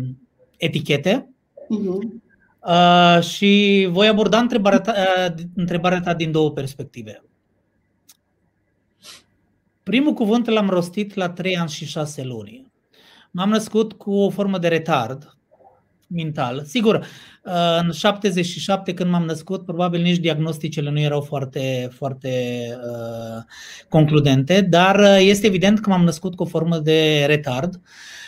[0.57, 1.35] etichete.
[1.55, 2.21] Uh-huh.
[2.61, 4.95] Uh, și voi aborda întrebarea ta,
[5.27, 7.23] uh, întrebarea ta din două perspective.
[9.83, 12.72] Primul cuvânt l-am rostit la 3 ani și 6 luni.
[13.35, 15.37] M-am născut cu o formă de retard
[16.13, 16.63] mental.
[16.67, 16.95] Sigur,
[17.45, 22.31] uh, în 77 când m-am născut, probabil nici diagnosticele nu erau foarte, foarte
[22.77, 23.43] uh,
[23.89, 27.81] concludente, dar uh, este evident că m-am născut cu o formă de retard,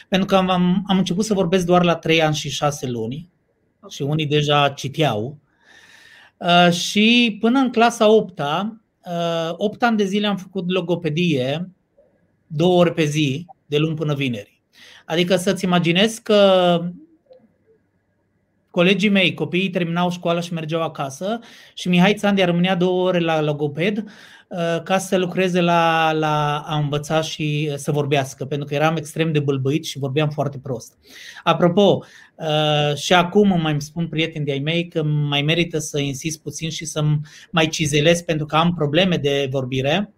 [0.09, 0.51] pentru că am,
[0.87, 3.31] am început să vorbesc doar la 3 ani și 6 luni
[3.89, 5.39] și unii deja citeau.
[6.37, 8.45] Uh, și până în clasa 8 uh,
[9.53, 11.71] 8 ani de zile am făcut logopedie,
[12.47, 14.54] două ori pe zi, de luni până vineri.
[15.05, 16.81] Adică să-ți imaginezi că
[18.75, 21.39] colegii mei, copiii terminau școala și mergeau acasă
[21.75, 26.77] și Mihai Țandia rămânea două ore la logoped uh, ca să lucreze la, la a
[26.77, 30.99] învăța și să vorbească, pentru că eram extrem de bâlbâit și vorbeam foarte prost.
[31.43, 36.43] Apropo, uh, și acum îmi mai spun prieteni de-ai mei că mai merită să insist
[36.43, 37.05] puțin și să
[37.51, 40.13] mai cizelez pentru că am probleme de vorbire,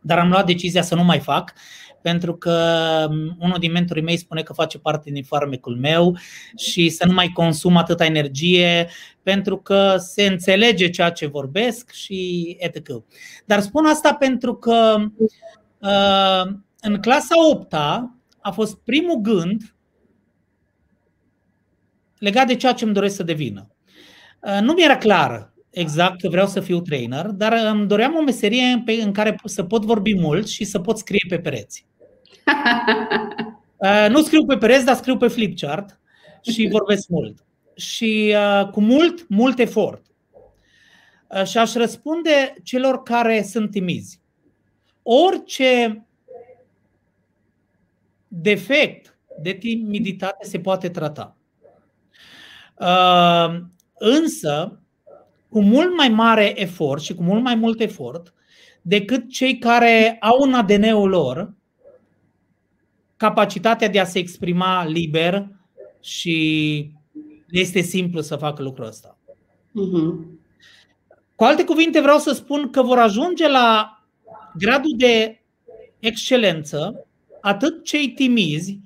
[0.00, 1.52] dar am luat decizia să nu mai fac
[2.02, 2.56] pentru că
[3.08, 6.16] um, unul din mentorii mei spune că face parte din farmecul meu
[6.56, 8.88] și să nu mai consum atâta energie
[9.22, 12.88] pentru că se înțelege ceea ce vorbesc și etc.
[13.44, 14.96] Dar spun asta pentru că
[15.78, 17.72] uh, în clasa 8
[18.40, 19.74] a fost primul gând
[22.18, 23.70] legat de ceea ce îmi doresc să devină.
[24.40, 28.22] Uh, nu mi era clar exact că vreau să fiu trainer, dar îmi doream o
[28.22, 31.86] meserie în care să pot vorbi mult și să pot scrie pe pereți.
[33.80, 36.00] Uh, nu scriu pe pereți, dar scriu pe flipchart
[36.40, 37.44] și vorbesc mult.
[37.74, 40.02] Și uh, cu mult, mult efort.
[41.44, 44.20] Și aș răspunde celor care sunt timizi.
[45.02, 46.06] Orice
[48.28, 51.36] defect de timiditate se poate trata.
[53.94, 54.80] Însă,
[55.48, 58.34] cu mult mai mare efort și cu mult mai mult efort
[58.82, 61.54] decât cei care au în ADN-ul lor
[63.20, 65.48] capacitatea de a se exprima liber
[66.00, 66.90] și
[67.50, 69.18] este simplu să facă lucrul ăsta.
[69.68, 70.38] Uh-huh.
[71.34, 73.98] Cu alte cuvinte, vreau să spun că vor ajunge la
[74.58, 75.42] gradul de
[75.98, 77.06] excelență
[77.40, 78.80] atât cei timizi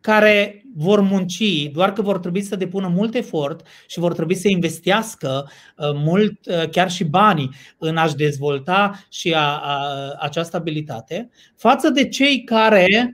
[0.00, 4.48] care vor munci, doar că vor trebui să depună mult efort și vor trebui să
[4.48, 11.30] investească uh, mult, uh, chiar și banii, în a-și dezvolta și a, a, această abilitate,
[11.56, 13.12] față de cei care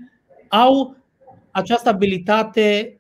[0.49, 0.97] au
[1.51, 2.99] această abilitate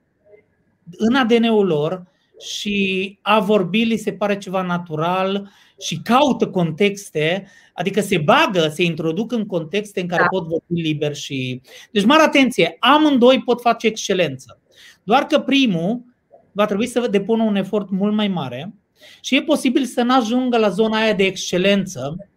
[0.96, 2.06] în ADN-ul lor
[2.40, 8.82] și a vorbi li se pare ceva natural și caută contexte, adică se bagă, se
[8.82, 10.28] introduc în contexte în care da.
[10.28, 11.60] pot vorbi liber și.
[11.90, 14.60] Deci, mare atenție, amândoi pot face excelență.
[15.02, 16.04] Doar că primul
[16.52, 18.74] va trebui să depună un efort mult mai mare
[19.20, 22.28] și e posibil să nu ajungă la zona aia de excelență.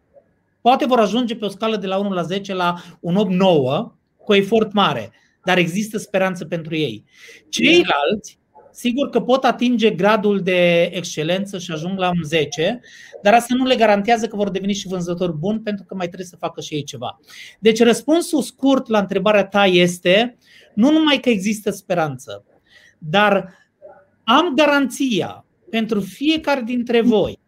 [0.62, 3.40] Poate vor ajunge pe o scală de la 1 la 10 la un
[3.86, 3.99] 8-9
[4.30, 5.12] cu efort mare,
[5.44, 7.04] dar există speranță pentru ei.
[7.50, 8.38] Ceilalți
[8.72, 12.80] Sigur că pot atinge gradul de excelență și ajung la un 10,
[13.22, 16.28] dar asta nu le garantează că vor deveni și vânzători buni pentru că mai trebuie
[16.28, 17.20] să facă și ei ceva.
[17.60, 20.38] Deci răspunsul scurt la întrebarea ta este
[20.74, 22.44] nu numai că există speranță,
[22.98, 23.54] dar
[24.24, 27.40] am garanția pentru fiecare dintre voi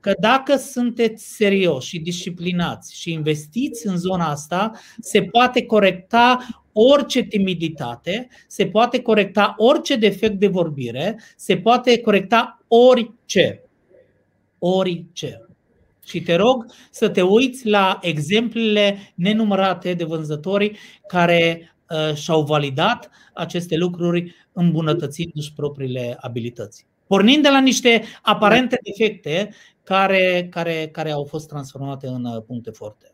[0.00, 6.38] că dacă sunteți serioși și disciplinați și investiți în zona asta, se poate corecta
[6.72, 13.62] orice timiditate, se poate corecta orice defect de vorbire, se poate corecta orice.
[14.58, 15.48] Orice.
[16.04, 23.10] Și te rog să te uiți la exemplele nenumărate de vânzători care uh, și-au validat
[23.34, 26.87] aceste lucruri îmbunătățindu-și propriile abilități.
[27.08, 32.70] Pornind de la niște aparente defecte care, care, care au fost transformate în uh, puncte
[32.70, 33.12] forte.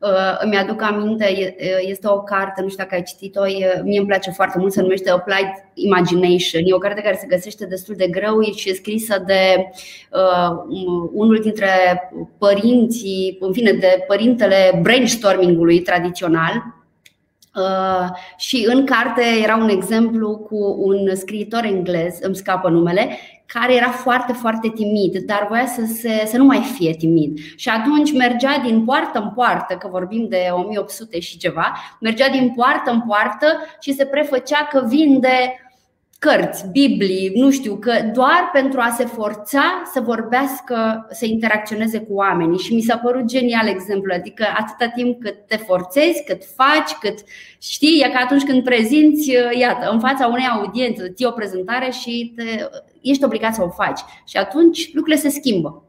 [0.00, 3.42] Uh, îmi aduc aminte, este o carte, nu știu dacă ai citit-o,
[3.82, 6.62] mie îmi place foarte mult, se numește Applied Imagination.
[6.64, 9.70] E o carte care se găsește destul de greu și e scrisă de
[10.12, 10.56] uh,
[11.12, 11.68] unul dintre
[12.38, 16.77] părinții, în fine, de părintele brainstorming-ului tradițional,
[17.54, 23.74] Uh, și în carte era un exemplu cu un scriitor englez, îmi scapă numele, care
[23.74, 27.38] era foarte, foarte timid, dar voia să, se, să nu mai fie timid.
[27.56, 32.52] Și atunci mergea din poartă în poartă, că vorbim de 1800 și ceva, mergea din
[32.56, 33.46] poartă în poartă
[33.80, 35.67] și se prefăcea că vinde
[36.18, 39.62] cărți, Biblii, nu știu, că doar pentru a se forța
[39.92, 42.58] să vorbească, să interacționeze cu oamenii.
[42.58, 47.18] Și mi s-a părut genial exemplu, adică atâta timp cât te forțezi, cât faci, cât
[47.60, 52.32] știi, e ca atunci când prezinți, iată, în fața unei audiențe, ții o prezentare și
[52.36, 52.42] te,
[53.02, 54.00] ești obligat să o faci.
[54.26, 55.82] Și atunci lucrurile se schimbă.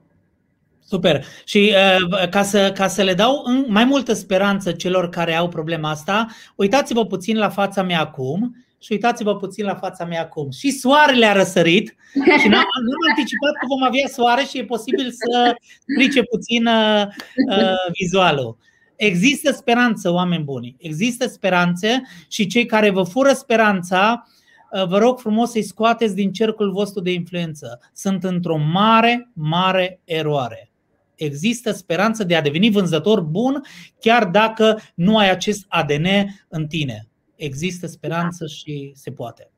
[0.86, 1.26] Super.
[1.46, 1.74] Și
[2.12, 6.28] uh, ca, să, ca să le dau mai multă speranță celor care au problema asta,
[6.56, 10.50] uitați-vă puțin la fața mea acum și uitați-vă puțin la fața mea acum.
[10.52, 11.96] Și soarele a răsărit
[12.40, 12.64] și nu am
[13.10, 17.04] anticipat că vom avea soare și e posibil să strice puțin uh,
[17.50, 18.58] uh, vizualul.
[18.96, 20.76] Există speranță, oameni buni.
[20.80, 24.28] Există speranțe și cei care vă fură speranța,
[24.72, 27.80] uh, vă rog frumos să-i scoateți din cercul vostru de influență.
[27.94, 30.72] Sunt într-o mare, mare eroare.
[31.16, 33.62] Există speranță de a deveni vânzător bun
[34.00, 36.06] chiar dacă nu ai acest ADN
[36.48, 37.09] în tine
[37.40, 39.52] există speranță și se poate.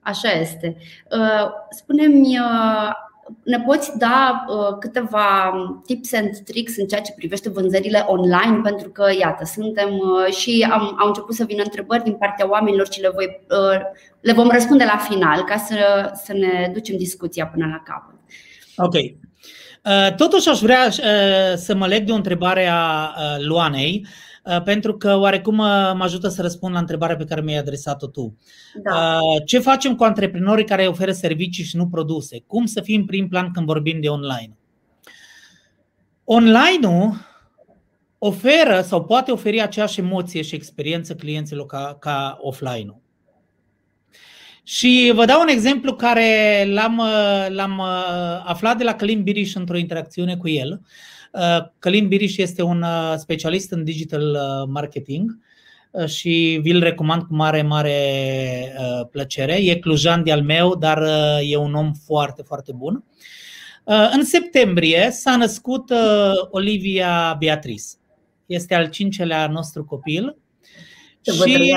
[0.00, 0.76] Așa este.
[1.10, 2.90] Uh, spune-mi, uh,
[3.44, 5.52] ne poți da uh, câteva
[5.86, 8.60] tips and tricks în ceea ce privește vânzările online?
[8.62, 10.00] Pentru că, iată, suntem
[10.40, 13.40] și am, au început să vină întrebări din partea oamenilor și le, voi,
[14.20, 18.14] le vom răspunde la final ca să, să ne ducem discuția până la capăt.
[18.76, 18.94] Ok.
[20.16, 20.90] Totuși aș vrea
[21.56, 24.27] să mă leg de o întrebare a Luanei Uh,
[24.64, 28.36] pentru că oarecum mă ajută să răspund la întrebarea pe care mi-ai adresat-o tu.
[28.82, 29.16] Da.
[29.16, 32.42] Uh, ce facem cu antreprenorii care oferă servicii și nu produse?
[32.46, 34.56] Cum să fim prim plan când vorbim de online?
[36.24, 37.26] Online-ul
[38.18, 43.00] oferă sau poate oferi aceeași emoție și experiență clienților ca, ca offline-ul.
[44.62, 47.02] Și vă dau un exemplu care l-am,
[47.48, 47.80] l-am
[48.44, 50.80] aflat de la Călin Biriș într-o interacțiune cu el.
[51.78, 52.84] Călin Biriș este un
[53.16, 54.36] specialist în digital
[54.68, 55.38] marketing
[56.06, 58.72] și vi-l recomand cu mare, mare
[59.10, 59.54] plăcere.
[59.54, 61.02] E clujan de al meu, dar
[61.42, 63.04] e un om foarte, foarte bun.
[64.12, 65.92] În septembrie s-a născut
[66.50, 67.84] Olivia Beatrice.
[68.46, 70.36] Este al cincelea nostru copil.
[71.22, 71.76] Și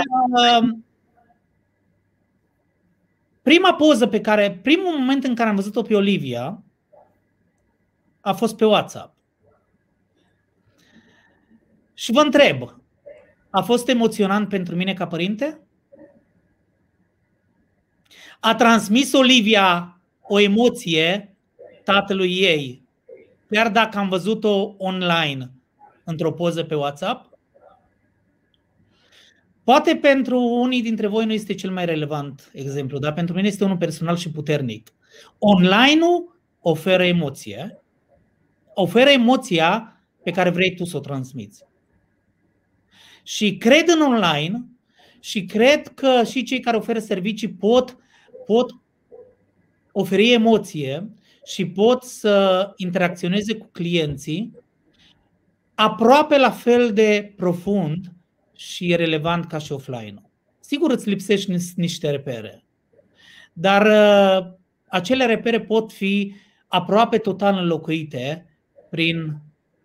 [3.41, 6.63] prima poză pe care, primul moment în care am văzut-o pe Olivia
[8.21, 9.15] a fost pe WhatsApp.
[12.01, 12.81] Și vă întreb,
[13.49, 15.61] a fost emoționant pentru mine ca părinte?
[18.39, 21.35] A transmis Olivia o emoție
[21.83, 22.83] tatălui ei,
[23.49, 25.51] chiar dacă am văzut-o online,
[26.03, 27.37] într-o poză pe WhatsApp?
[29.63, 33.63] Poate pentru unii dintre voi nu este cel mai relevant exemplu, dar pentru mine este
[33.63, 34.93] unul personal și puternic.
[35.39, 37.83] Online-ul oferă emoție,
[38.73, 41.69] oferă emoția pe care vrei tu să o transmiți.
[43.23, 44.65] Și cred în online
[45.19, 47.97] și cred că și cei care oferă servicii pot,
[48.45, 48.75] pot
[49.91, 51.09] oferi emoție
[51.45, 54.59] și pot să interacționeze cu clienții
[55.75, 58.11] aproape la fel de profund
[58.55, 60.29] și relevant ca și offline-ul.
[60.59, 62.63] Sigur îți lipsești niște repere,
[63.53, 64.53] dar uh,
[64.87, 66.33] acele repere pot fi
[66.67, 68.45] aproape total înlocuite
[68.89, 69.37] prin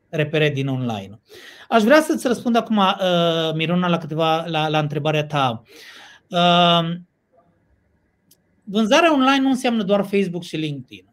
[0.09, 1.21] repere din online.
[1.69, 5.63] Aș vrea să-ți răspund acum, uh, Miruna, la câteva la, la întrebarea ta.
[6.31, 6.97] Uh,
[8.65, 11.05] vânzarea online nu înseamnă doar Facebook și LinkedIn.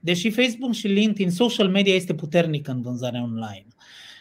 [0.00, 3.66] Deși Facebook și LinkedIn, social media este puternic în vânzarea online.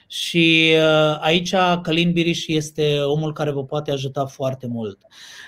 [0.08, 4.98] Și uh, aici Călin Biriș este omul care vă poate ajuta foarte mult.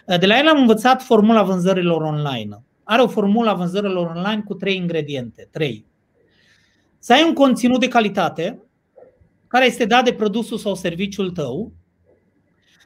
[0.06, 2.64] Uh, de la el am învățat formula vânzărilor online.
[2.84, 5.48] Are o formula vânzărilor online cu trei ingrediente.
[5.52, 5.86] Trei.
[7.00, 8.64] Să ai un conținut de calitate
[9.52, 11.72] care este dat de produsul sau serviciul tău,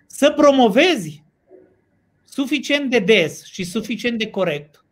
[0.07, 1.23] să promovezi
[2.25, 4.85] suficient de des și suficient de corect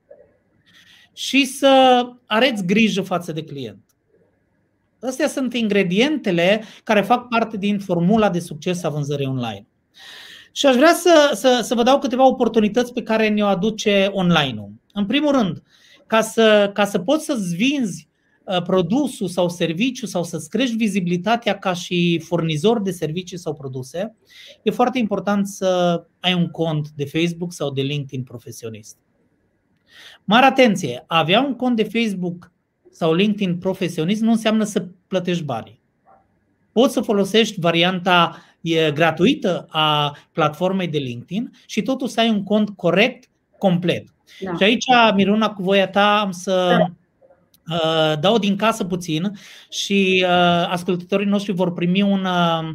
[1.14, 3.80] și să areți grijă față de client.
[5.02, 9.68] Astea sunt ingredientele care fac parte din formula de succes a vânzării online.
[10.52, 14.72] Și aș vrea să, să, să vă dau câteva oportunități pe care ne-o aduce online-ul.
[14.94, 15.64] În primul rând,
[16.08, 18.12] ca să, ca să poți să-ți vinzi uh,
[18.64, 24.16] produsul sau serviciu sau să-ți crești vizibilitatea ca și furnizor de servicii sau produse,
[24.64, 28.98] e foarte important să ai un cont de Facebook sau de LinkedIn profesionist.
[30.24, 32.52] Mare atenție, avea un cont de Facebook
[32.91, 35.82] sau LinkedIn profesionist nu înseamnă să plătești banii.
[36.72, 38.38] Poți să folosești varianta
[38.94, 44.08] gratuită a platformei de LinkedIn și totuși să ai un cont corect, complet.
[44.41, 44.56] Da.
[44.56, 44.86] Și aici,
[45.16, 46.91] Miruna, cu voia ta am să da.
[47.70, 49.32] Uh, dau din casă puțin
[49.70, 52.70] și uh, ascultătorii noștri vor primi un, uh,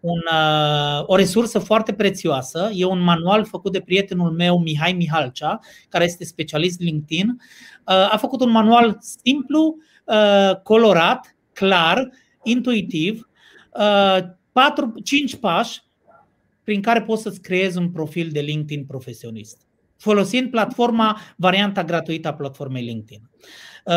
[0.00, 2.70] un, uh, o resursă foarte prețioasă.
[2.74, 7.28] E un manual făcut de prietenul meu, Mihai Mihalcea, care este specialist LinkedIn.
[7.28, 12.10] Uh, a făcut un manual simplu, uh, colorat, clar,
[12.42, 13.28] intuitiv,
[14.52, 15.82] 4, 5 pași
[16.64, 19.64] prin care poți să-ți creezi un profil de LinkedIn profesionist
[20.04, 23.30] folosind platforma, varianta gratuită a platformei LinkedIn.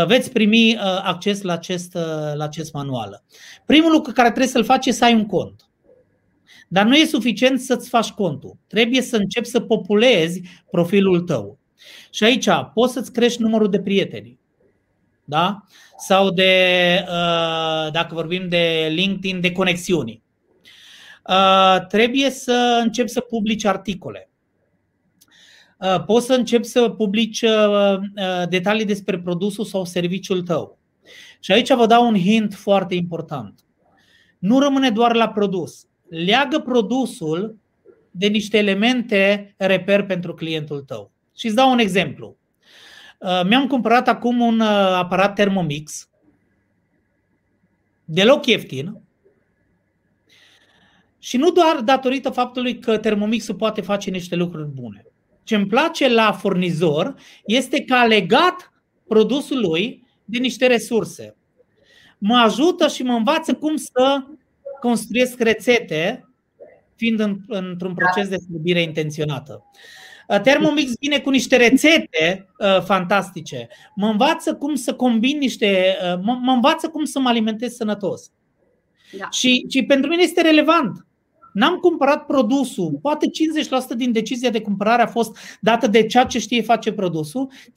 [0.07, 1.93] Veți primi acces la acest,
[2.33, 3.23] la acest manual.
[3.65, 5.61] Primul lucru care trebuie să-l faci este să ai un cont.
[6.67, 8.57] Dar nu e suficient să-ți faci contul.
[8.67, 11.59] Trebuie să începi să populezi profilul tău.
[12.11, 14.39] Și aici poți să-ți crești numărul de prieteni.
[15.23, 15.63] Da?
[15.97, 16.53] Sau de,
[17.01, 20.23] uh, dacă vorbim de LinkedIn, de conexiuni.
[21.29, 24.26] Uh, trebuie să începi să publici articole.
[25.77, 27.45] Uh, poți să începi să publici
[28.49, 30.77] detalii despre produsul sau serviciul tău.
[31.39, 33.59] Și aici vă dau un hint foarte important.
[34.39, 37.57] Nu rămâne doar la produs leagă produsul
[38.11, 41.11] de niște elemente reper pentru clientul tău.
[41.35, 42.37] Și îți dau un exemplu.
[43.19, 46.09] Uh, mi-am cumpărat acum un uh, aparat Thermomix,
[48.05, 49.01] deloc ieftin,
[51.19, 55.05] și nu doar datorită faptului că Thermomixul poate face niște lucruri bune.
[55.47, 58.71] Ce îmi place la furnizor este că a legat
[59.07, 61.35] produsul lui de niște resurse.
[62.17, 64.23] Mă ajută și mă învață cum să
[64.79, 66.29] construiesc rețete
[66.95, 69.65] fiind în, într-un proces de slăbire intenționată.
[70.27, 73.67] Uh, Thermomix vine cu niște rețete uh, fantastice.
[73.95, 75.95] Mă învață cum să combin niște.
[76.01, 78.31] Uh, mă, mă învață cum să mă alimentez sănătos.
[79.17, 79.29] Da.
[79.29, 81.06] Și, și pentru mine este relevant.
[81.57, 82.99] N-am cumpărat produsul.
[83.01, 83.27] Poate
[83.93, 87.51] 50% din decizia de cumpărare a fost dată de ceea ce știe face produsul.
[87.51, 87.73] 50%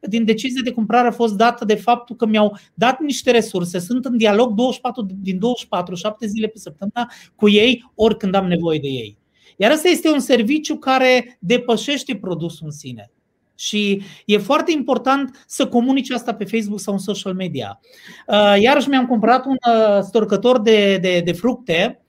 [0.00, 3.78] din decizia de cumpărare a fost dată de faptul că mi-au dat niște resurse.
[3.78, 8.78] Sunt în dialog 24 din 24, 7 zile pe săptămână cu ei oricând am nevoie
[8.78, 9.18] de ei.
[9.56, 13.10] Iar ăsta este un serviciu care depășește produsul în sine.
[13.54, 17.80] Și e foarte important să comunici asta pe Facebook sau în social media.
[18.26, 22.04] Uh, iarăși mi-am cumpărat un uh, storcător de, de, de fructe uh,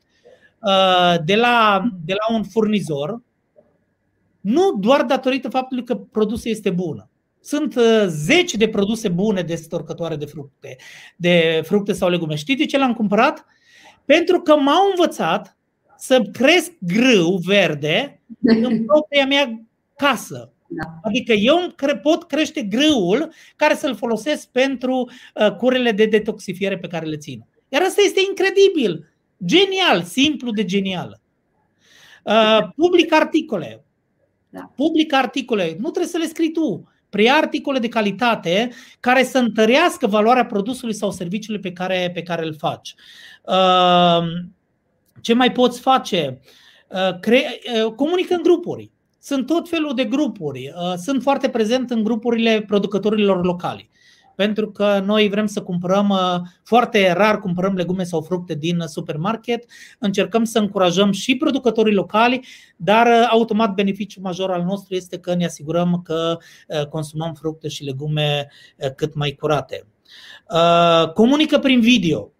[1.25, 3.21] de la, de la un furnizor,
[4.41, 7.09] nu doar datorită faptului că produsul este bun.
[7.41, 7.75] Sunt
[8.07, 10.77] zeci de produse bune de storcătoare de fructe,
[11.15, 12.35] de fructe sau legume.
[12.35, 13.45] Știți de ce l-am cumpărat?
[14.05, 15.57] Pentru că m-au învățat
[15.97, 19.61] să cresc grâu verde în propria mea
[19.95, 20.51] casă.
[20.67, 20.99] Da.
[21.03, 27.05] Adică eu pot crește grâul care să-l folosesc pentru uh, curele de detoxifiere pe care
[27.05, 27.45] le țin.
[27.69, 29.09] Iar asta este incredibil.
[29.45, 31.19] Genial, simplu de genial.
[32.23, 33.85] Uh, public articole.
[34.49, 34.71] Da.
[34.75, 35.75] Public articole.
[35.79, 36.91] Nu trebuie să le scrii tu.
[37.09, 42.45] Preia articole de calitate care să întărească valoarea produsului sau serviciului pe care, pe care
[42.45, 42.95] îl faci.
[43.43, 44.27] Uh,
[45.21, 46.41] ce mai poți face?
[46.87, 48.91] Uh, cre- uh, comunică în grupuri.
[49.19, 50.73] Sunt tot felul de grupuri.
[50.75, 53.89] Uh, sunt foarte prezent în grupurile producătorilor locali.
[54.37, 56.17] Pentru că noi vrem să cumpărăm,
[56.63, 59.65] foarte rar cumpărăm legume sau fructe din supermarket,
[59.99, 65.45] încercăm să încurajăm și producătorii locali, dar automat beneficiul major al nostru este că ne
[65.45, 66.37] asigurăm că
[66.89, 68.47] consumăm fructe și legume
[68.95, 69.87] cât mai curate.
[71.13, 72.31] Comunică prin video.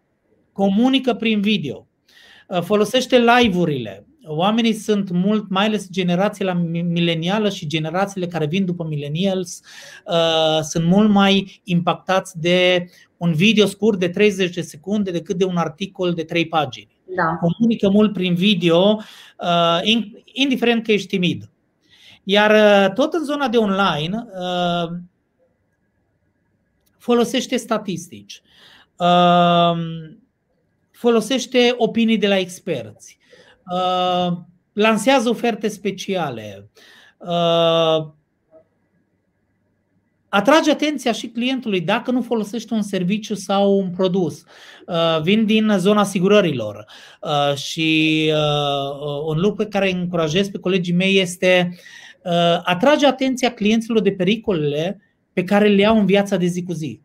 [0.52, 1.88] Comunică prin video.
[2.48, 4.07] Uh, folosește live-urile.
[4.28, 9.62] Oamenii sunt mult, mai ales generația milenială și generațiile care vin după millennials,
[10.06, 15.46] uh, sunt mult mai impactați de un video scurt de 30 de secunde decât de
[15.46, 16.96] un articol de 3 pagini.
[17.16, 17.40] Da.
[17.42, 19.02] Comunică mult prin video,
[19.40, 19.80] uh,
[20.34, 21.50] indiferent că ești timid.
[22.24, 24.98] Iar uh, tot în zona de online, uh,
[26.98, 28.42] folosește statistici.
[28.98, 29.78] Uh,
[30.92, 33.18] folosește opinii de la experți,
[33.72, 34.38] uh,
[34.74, 36.70] lansează oferte speciale,
[37.18, 38.08] uh,
[40.30, 44.44] atrage atenția și clientului dacă nu folosește un serviciu sau un produs.
[44.88, 46.86] Uh, vin din zona asigurărilor.
[47.56, 48.32] Și
[49.26, 51.78] un lucru pe care îi încurajez pe colegii mei este
[52.64, 55.02] atrage atenția clienților de pericolele
[55.34, 57.02] pe care le au în viața de zi cu zi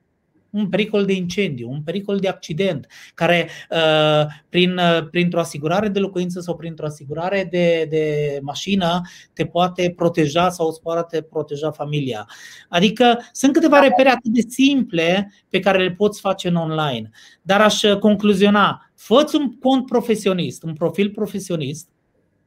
[0.53, 5.99] un pericol de incendiu, un pericol de accident, care uh, prin, uh, printr-o asigurare de
[5.99, 9.01] locuință sau printr-o asigurare de, de mașină
[9.33, 12.29] te poate proteja sau îți poate proteja familia.
[12.69, 17.11] Adică sunt câteva repere atât de simple pe care le poți face în online.
[17.43, 21.89] Dar aș uh, concluziona, fă un cont profesionist, un profil profesionist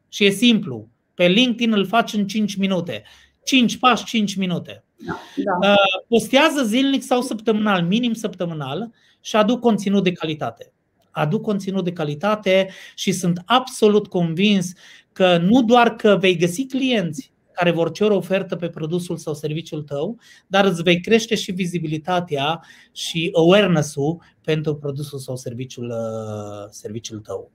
[0.10, 0.90] și e simplu.
[1.14, 3.04] Pe LinkedIn îl faci în 5 minute.
[3.46, 4.84] 5 pași, 5 minute.
[4.96, 5.70] Da, da.
[5.70, 8.92] Uh, postează zilnic sau săptămânal, minim săptămânal
[9.22, 10.74] și aduc conținut de calitate.
[11.12, 14.74] Aduc conținut de calitate și sunt absolut convins
[15.12, 19.34] că nu doar că vei găsi clienți care vor cere o ofertă pe produsul sau
[19.34, 26.70] serviciul tău, dar îți vei crește și vizibilitatea și awareness-ul pentru produsul sau serviciul, uh,
[26.70, 27.52] serviciul tău.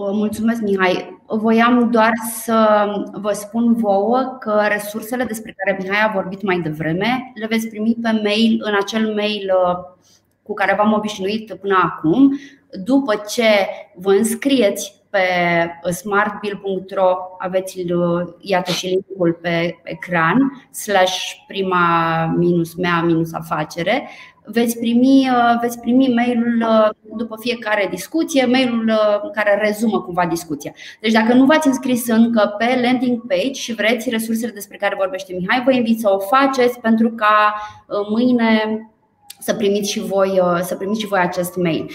[0.00, 1.22] Mulțumesc, Mihai.
[1.26, 7.32] Voiam doar să vă spun vouă că resursele despre care Mihai a vorbit mai devreme
[7.34, 9.76] le veți primi pe mail, în acel mail uh,
[10.42, 12.38] cu care v-am obișnuit până acum.
[12.84, 13.44] După ce
[13.94, 17.84] vă înscrieți pe smartbill.ro aveți
[18.40, 24.08] iată și linkul pe ecran slash prima minus mea minus afacere
[24.52, 30.26] veți primi, uh, veți primi mailul uh, după fiecare discuție, mailul uh, care rezumă cumva
[30.26, 30.72] discuția.
[31.00, 35.32] Deci dacă nu v-ați înscris încă pe landing page și vreți resursele despre care vorbește
[35.38, 37.54] Mihai, vă invit să o faceți pentru ca
[38.10, 38.80] mâine
[39.40, 41.90] să primiți și voi, să primiți și voi acest mail.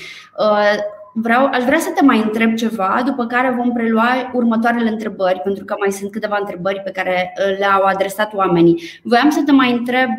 [1.15, 5.65] Vreau, aș vrea să te mai întreb ceva, după care vom prelua următoarele întrebări, pentru
[5.65, 8.81] că mai sunt câteva întrebări pe care le-au adresat oamenii.
[9.03, 10.09] Voiam să te mai întreb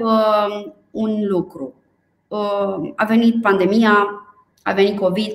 [0.90, 1.74] un lucru.
[2.34, 3.94] Uh, a venit pandemia,
[4.62, 5.32] a venit COVID,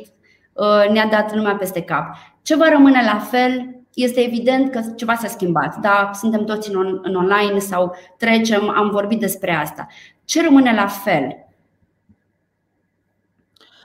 [0.54, 2.16] uh, ne-a dat lumea peste cap.
[2.41, 3.84] Ce va rămâne la fel?
[3.93, 6.12] Este evident că ceva s-a schimbat, da?
[6.14, 9.88] suntem toți în, în online sau trecem, am vorbit despre asta.
[10.26, 11.47] Ce rămâne la fel?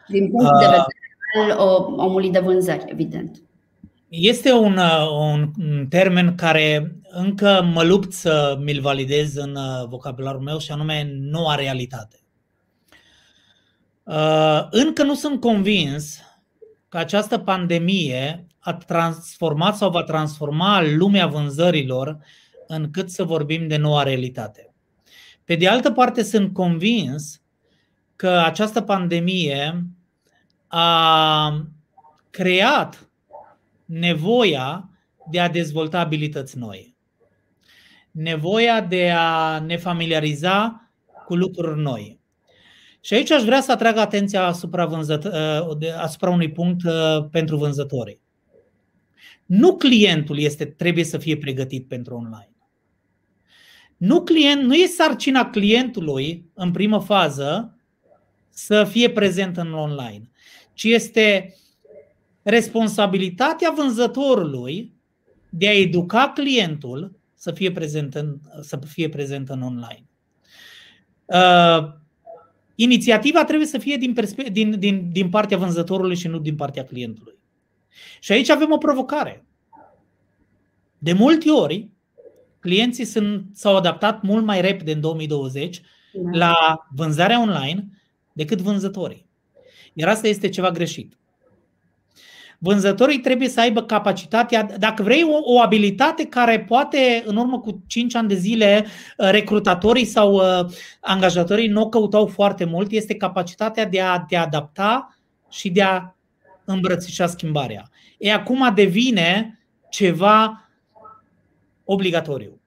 [0.09, 0.87] Din punct de vedere
[1.41, 1.59] al
[1.97, 3.43] omului de vânzări, evident.
[4.09, 4.79] Este un,
[5.19, 9.57] un termen care încă mă lupt să mi-l validez în
[9.89, 12.24] vocabularul meu și anume noua realitate.
[14.71, 16.19] Încă nu sunt convins
[16.89, 22.19] că această pandemie a transformat sau va transforma lumea vânzărilor
[22.67, 24.75] încât să vorbim de noua realitate.
[25.45, 27.43] Pe de altă parte, sunt convins
[28.17, 29.87] că această pandemie
[30.67, 31.67] a
[32.31, 33.09] creat
[33.85, 34.89] nevoia
[35.31, 36.97] de a dezvolta abilități noi,
[38.11, 40.89] nevoia de a ne familiariza
[41.27, 42.21] cu lucruri noi.
[43.05, 47.57] Și aici aș vrea să atrag atenția asupra, vânzăt- uh, asupra unui punct uh, pentru
[47.57, 48.21] vânzători.
[49.47, 52.53] Nu clientul este, trebuie să fie pregătit pentru online.
[53.97, 57.79] Nu, client, nu e sarcina clientului în primă fază
[58.51, 60.31] să fie prezent în online,
[60.73, 61.55] ci este
[62.43, 64.95] responsabilitatea vânzătorului
[65.49, 70.05] de a educa clientul să fie prezent în, să fie prezent în online.
[72.75, 76.55] Uh, inițiativa trebuie să fie din, perspe- din, din, din partea vânzătorului și nu din
[76.55, 77.39] partea clientului.
[78.20, 79.45] Și aici avem o provocare.
[80.99, 81.89] De multe ori,
[82.61, 85.81] clienții sunt, s-au adaptat mult mai repede în 2020
[86.12, 86.39] da.
[86.39, 87.89] la vânzarea online
[88.33, 89.27] decât vânzătorii.
[89.93, 91.16] Iar asta este ceva greșit.
[92.65, 97.83] Vânzătorii trebuie să aibă capacitatea, dacă vrei o, o abilitate care poate în urmă cu
[97.87, 103.15] 5 ani de zile uh, recrutatorii sau uh, angajatorii nu o căutau foarte mult, este
[103.15, 105.19] capacitatea de a te adapta
[105.51, 106.15] și de a
[106.65, 107.91] îmbrățișa schimbarea.
[108.19, 109.61] E acum devine
[109.91, 110.69] ceva
[111.85, 112.61] obligatoriu.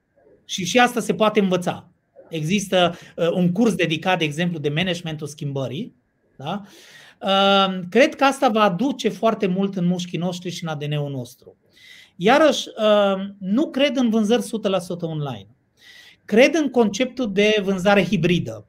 [0.44, 1.88] Și și asta se poate învăța.
[2.28, 5.94] Există uh, un curs dedicat, de exemplu, de managementul schimbării.
[6.36, 6.62] Da?
[6.64, 6.68] Uh,
[7.88, 11.56] cred că asta va aduce foarte mult în mușchii noștri și în ADN-ul nostru.
[12.16, 15.46] Iarăși, uh, nu cred în vânzări 100% online.
[16.24, 18.66] Cred în conceptul de vânzare hibridă.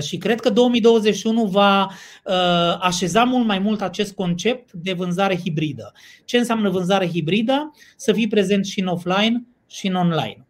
[0.00, 5.92] Și cred că 2021 va uh, așeza mult mai mult acest concept de vânzare hibridă.
[6.24, 7.70] Ce înseamnă vânzare hibridă?
[7.96, 10.46] Să fii prezent și în offline și în online.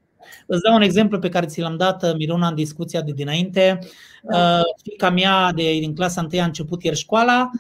[0.47, 3.79] Îți dau un exemplu pe care ți l-am dat, uh, Miruna, în discuția de dinainte.
[4.23, 4.59] Da.
[4.59, 7.51] Uh, fica mea de, din clasa 1 a început ieri școala.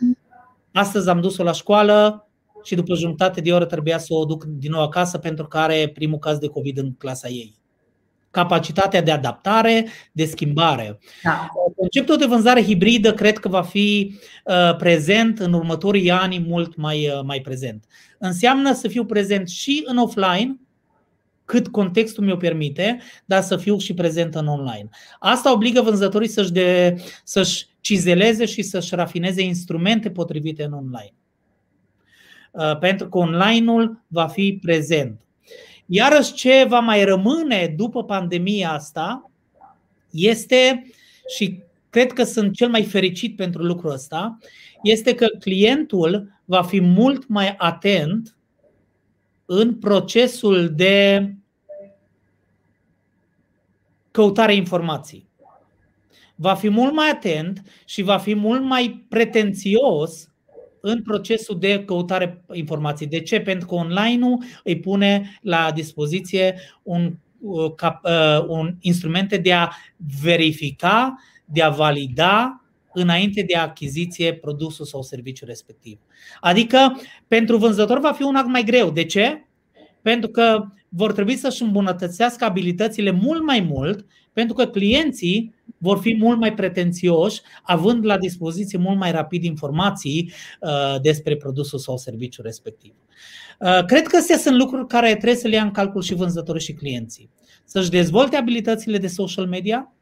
[0.73, 2.27] Astăzi am dus-o la școală
[2.63, 5.91] și după jumătate de oră trebuia să o duc din nou acasă pentru că are
[5.95, 7.55] primul caz de COVID în clasa ei.
[8.31, 10.99] Capacitatea de adaptare, de schimbare.
[11.23, 11.49] Da.
[11.77, 17.09] Conceptul de vânzare hibridă cred că va fi uh, prezent în următorii ani mult mai,
[17.09, 17.85] uh, mai prezent.
[18.19, 20.61] Înseamnă să fiu prezent și în offline,
[21.53, 24.88] cât contextul mi-o permite, dar să fiu și prezent în online.
[25.18, 31.14] Asta obligă vânzătorii să-și, de, să-și cizeleze și să-și rafineze instrumente potrivite în online.
[32.50, 35.20] Uh, pentru că online-ul va fi prezent.
[35.86, 39.30] Iarăși ce va mai rămâne după pandemia asta
[40.11, 40.86] este,
[41.36, 44.38] și cred că sunt cel mai fericit pentru lucrul ăsta,
[44.82, 48.36] este că clientul va fi mult mai atent
[49.44, 51.26] în procesul de
[54.13, 55.31] căutare informații.
[56.35, 60.33] Va fi mult mai atent și va fi mult mai pretențios
[60.81, 63.07] în procesul de căutare informații.
[63.07, 63.41] De ce?
[63.41, 69.69] Pentru că online-ul îi pune la dispoziție un, uh, uh, un instrumente de a
[70.23, 75.99] verifica, de a valida înainte de achiziție produsul sau serviciul respectiv.
[76.41, 78.91] Adică pentru vânzător va fi un act mai greu.
[78.91, 79.47] De ce?
[80.03, 86.16] Pentru că vor trebui să-și îmbunătățească abilitățile mult mai mult, pentru că clienții vor fi
[86.18, 92.45] mult mai pretențioși, având la dispoziție mult mai rapid informații uh, despre produsul sau serviciul
[92.45, 92.93] respectiv.
[93.59, 96.62] Uh, cred că astea sunt lucruri care trebuie să le ia în calcul și vânzătorii
[96.62, 97.30] și clienții.
[97.64, 99.93] Să-și dezvolte abilitățile de social media,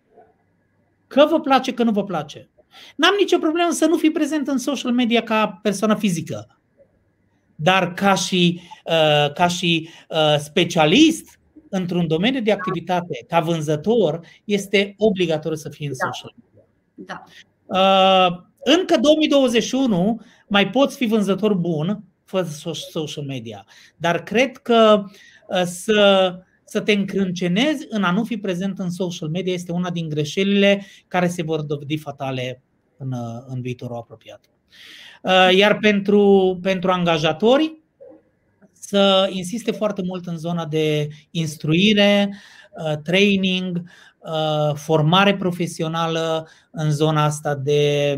[1.06, 2.48] că vă place, că nu vă place.
[2.96, 6.59] N-am nicio problemă să nu fii prezent în social media ca persoană fizică
[7.62, 11.38] dar ca și, uh, ca și uh, specialist
[11.68, 16.10] într-un domeniu de activitate, ca vânzător, este obligatoriu să fii în da.
[16.10, 16.64] social media.
[16.94, 17.22] Da.
[17.66, 22.46] Uh, încă 2021 mai poți fi vânzător bun fără
[22.90, 25.04] social media, dar cred că
[25.64, 26.34] să,
[26.64, 30.84] să te încrâncenezi în a nu fi prezent în social media este una din greșelile
[31.08, 32.62] care se vor dovedi fatale
[32.96, 33.14] în,
[33.46, 34.40] în viitorul apropiat.
[35.22, 37.78] Uh, iar pentru, pentru angajatori,
[38.72, 42.34] să insiste foarte mult în zona de instruire,
[42.84, 43.82] uh, training,
[44.18, 48.16] uh, formare profesională în zona asta de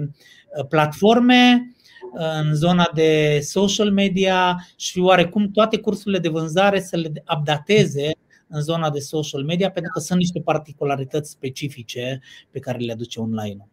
[0.68, 1.74] platforme,
[2.12, 8.11] în zona de social media și oarecum toate cursurile de vânzare să le updateze
[8.48, 13.20] în zona de social media, pentru că sunt niște particularități specifice pe care le aduce
[13.20, 13.71] online.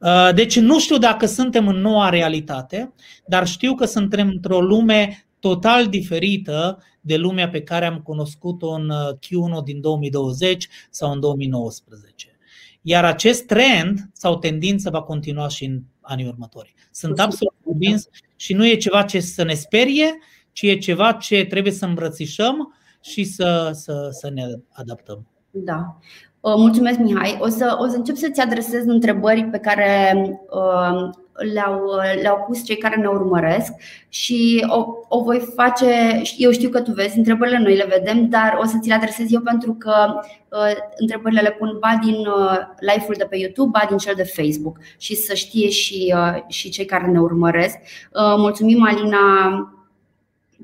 [0.00, 2.92] Uh, deci nu știu dacă suntem în noua realitate,
[3.26, 8.90] dar știu că suntem într-o lume total diferită de lumea pe care am cunoscut-o în
[8.90, 12.38] uh, Q1 din 2020 sau în 2019.
[12.82, 16.74] Iar acest trend sau tendință va continua și în anii următori.
[16.90, 20.18] Sunt absolut convins și nu e ceva ce să ne sperie,
[20.52, 25.26] ci e ceva ce trebuie să îmbrățișăm și să, să, să ne adaptăm.
[25.50, 25.98] Da.
[26.40, 27.38] Uh, mulțumesc, Mihai.
[27.40, 30.14] O să, o să încep să-ți adresez întrebări pe care
[30.50, 31.10] uh,
[31.52, 31.84] le-au,
[32.22, 33.72] le-au pus cei care ne urmăresc
[34.08, 36.22] și o, o voi face.
[36.36, 39.32] Eu știu că tu vezi întrebările, noi le vedem, dar o să ți le adresez
[39.32, 43.86] eu pentru că uh, întrebările le pun ba din uh, live-ul de pe YouTube, ba
[43.88, 47.76] din cel de Facebook și să știe și, uh, și cei care ne urmăresc.
[47.76, 49.18] Uh, mulțumim, Alina,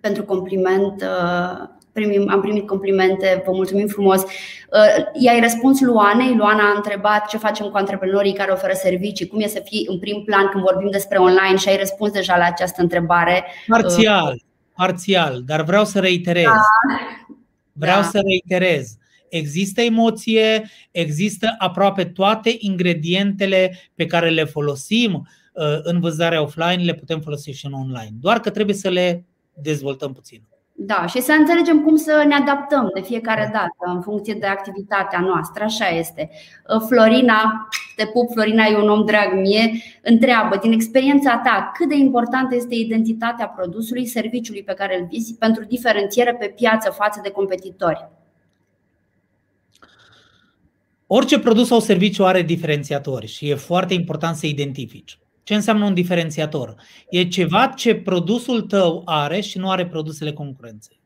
[0.01, 1.03] pentru compliment.
[1.03, 4.23] Uh, primim, am primit complimente, vă mulțumim frumos.
[4.23, 9.41] Uh, i-ai răspuns Luanei, Luana a întrebat ce facem cu antreprenorii care oferă servicii, cum
[9.41, 12.45] e să fii în prim plan când vorbim despre online și ai răspuns deja la
[12.45, 13.45] această întrebare.
[13.67, 14.43] Parțial,
[14.77, 16.45] parțial, dar vreau să reiterez.
[16.45, 16.61] Da.
[17.73, 18.07] Vreau da.
[18.07, 18.97] să reiterez.
[19.29, 25.13] Există emoție, există aproape toate ingredientele pe care le folosim
[25.53, 28.13] uh, în vânzarea offline, le putem folosi și în online.
[28.21, 29.25] Doar că trebuie să le
[29.55, 30.43] dezvoltăm puțin.
[30.77, 35.21] Da, și să înțelegem cum să ne adaptăm de fiecare dată în funcție de activitatea
[35.21, 35.65] noastră.
[35.65, 36.31] Așa este.
[36.75, 39.73] Uh, Florina, te pup, Florina e un om drag mie,
[40.03, 45.35] întreabă din experiența ta cât de importantă este identitatea produsului, serviciului pe care îl vizi
[45.35, 48.09] pentru diferențiere pe piață față de competitori.
[51.07, 55.19] Orice produs sau serviciu are diferențiatori și e foarte important să identifici.
[55.45, 56.75] Ce înseamnă un diferențiator?
[57.11, 61.01] E ceva ce produsul tău are și nu are produsele concurenței.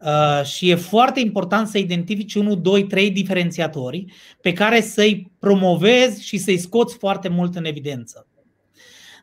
[0.00, 4.04] Uh, și e foarte important să identifici 1, 2, 3 diferențiatori
[4.40, 8.26] pe care să-i promovezi și să-i scoți foarte mult în evidență.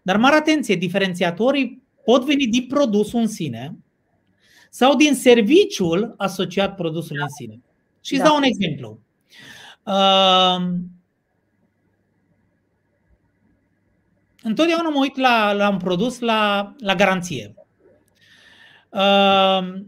[0.01, 3.77] Dar mare atenție, diferențiatorii pot veni din produsul în sine
[4.69, 7.61] sau din serviciul asociat produsului în sine.
[8.01, 8.27] Și îți da.
[8.27, 8.99] dau un exemplu.
[9.83, 10.73] Uh,
[14.43, 17.53] întotdeauna mă uit la, la un produs la, la garanție.
[18.89, 19.81] Uh,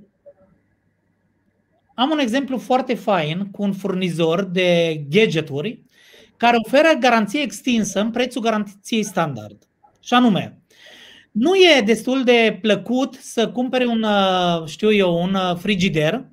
[1.96, 5.82] am un exemplu foarte fain cu un furnizor de gadgeturi
[6.38, 9.58] care oferă garanție extinsă în prețul garanției standard.
[10.00, 10.62] Și anume,
[11.32, 16.26] nu e destul de plăcut să cumpere un, uh, știu eu, un uh, frigider,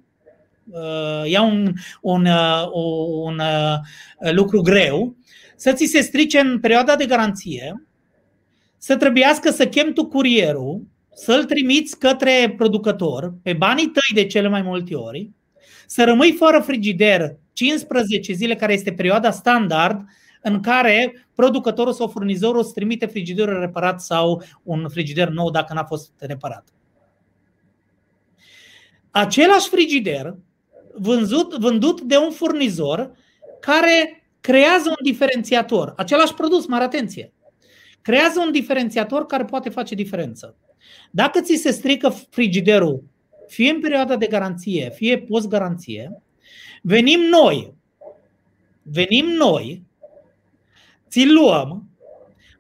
[0.71, 2.27] uh, ia un, un,
[2.73, 3.41] un, un
[4.35, 5.17] lucru greu,
[5.57, 7.85] să ți se strice în perioada de garanție
[8.83, 10.83] să trebuiască să chem tu curierul,
[11.15, 15.31] să-l trimiți către producător pe banii tăi de cele mai multe ori,
[15.87, 20.01] să rămâi fără frigider 15 zile, care este perioada standard
[20.43, 25.85] în care producătorul sau furnizorul îți trimite frigiderul reparat sau un frigider nou dacă n-a
[25.85, 26.69] fost reparat.
[29.11, 30.37] Același frigider
[30.95, 33.13] vândut, vândut de un furnizor
[33.61, 35.93] care creează un diferențiator.
[35.97, 37.33] Același produs, mare atenție
[38.03, 40.57] creează un diferențiator care poate face diferență.
[41.11, 43.03] Dacă ți se strică frigiderul,
[43.49, 46.23] fie în perioada de garanție, fie post-garanție,
[46.83, 47.75] venim noi,
[48.83, 49.83] venim noi,
[51.09, 51.85] ți luăm,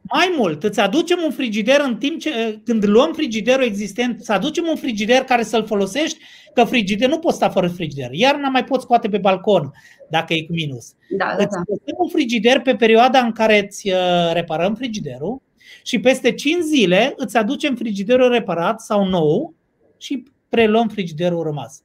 [0.02, 4.66] mai mult, îți aducem un frigider în timp ce, când luăm frigiderul existent, să aducem
[4.68, 6.18] un frigider care să-l folosești,
[6.54, 8.12] că frigider nu poți sta fără frigider.
[8.12, 9.72] Iarna mai poți scoate pe balcon
[10.08, 10.92] dacă e cu minus.
[11.16, 11.60] Da, da, da.
[11.66, 15.42] Îți un frigider pe perioada în care îți uh, reparăm frigiderul
[15.82, 19.54] și peste 5 zile îți aducem frigiderul reparat sau nou
[19.96, 21.82] și preluăm frigiderul rămas.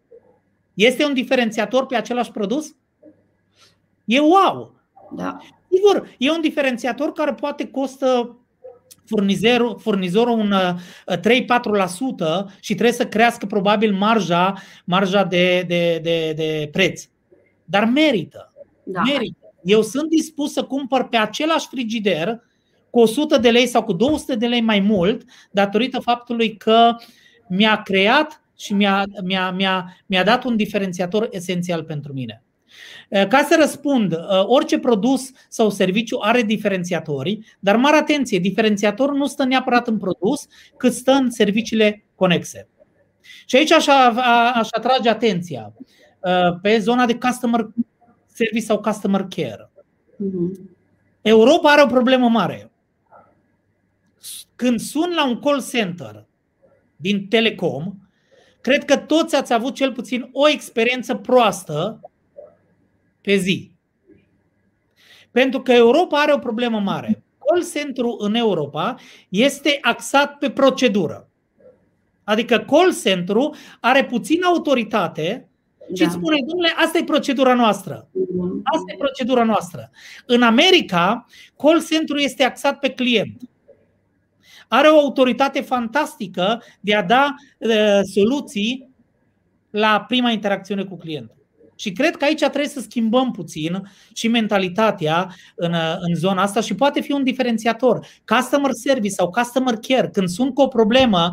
[0.74, 2.76] Este un diferențiator pe același produs?
[4.06, 4.76] E wow!
[5.16, 5.38] Da.
[5.72, 8.38] Sigur, e un diferențiator care poate costă
[9.06, 14.54] furnizorul, furnizorul un 3-4% uh, și trebuie să crească probabil marja,
[14.86, 17.04] marja de, de, de, de preț.
[17.66, 18.54] Dar merită.
[18.84, 19.02] Da.
[19.02, 19.54] merită.
[19.64, 22.42] Eu sunt dispus să cumpăr pe același frigider
[22.90, 26.96] cu 100 de lei sau cu 200 de lei mai mult, datorită faptului că
[27.48, 32.45] mi-a creat și mi-a, mi-a, mi-a, mi-a dat un diferențiator esențial pentru mine.
[33.10, 39.16] Eh, ca să răspund, eh, orice produs sau serviciu are diferențiatorii, dar mare atenție, diferențiatorul
[39.16, 40.48] nu stă neapărat în produs,
[40.78, 42.68] cât stă în serviciile conexe.
[43.46, 43.88] Și aici aș,
[44.54, 45.74] aș atrage atenția
[46.24, 47.68] eh, pe zona de customer
[48.34, 49.72] service sau customer care.
[50.18, 50.78] Mhm.
[51.22, 52.70] Europa are o problemă mare.
[54.56, 56.26] când sun la un call center
[56.96, 57.94] din Telecom,
[58.62, 62.00] cred că toți ați avut cel puțin o experiență proastă
[63.26, 63.72] pe zi.
[65.32, 67.24] Pentru că Europa are o problemă mare.
[67.46, 68.96] Call center în Europa
[69.30, 71.30] este axat pe procedură.
[72.24, 73.36] Adică call center
[73.80, 75.50] are puțină autoritate
[75.94, 76.06] și da.
[76.06, 78.08] îți spune, domnule, asta e procedura noastră.
[78.64, 79.92] Asta e procedura noastră.
[80.26, 81.26] În America,
[81.58, 83.42] call center este axat pe client.
[84.68, 88.90] Are o autoritate fantastică de a da uh, soluții
[89.70, 91.45] la prima interacțiune cu clientul.
[91.76, 93.82] Și cred că aici trebuie să schimbăm puțin
[94.14, 98.08] și mentalitatea în, în zona asta și poate fi un diferențiator.
[98.26, 101.32] Customer service sau customer care, când sunt cu o problemă,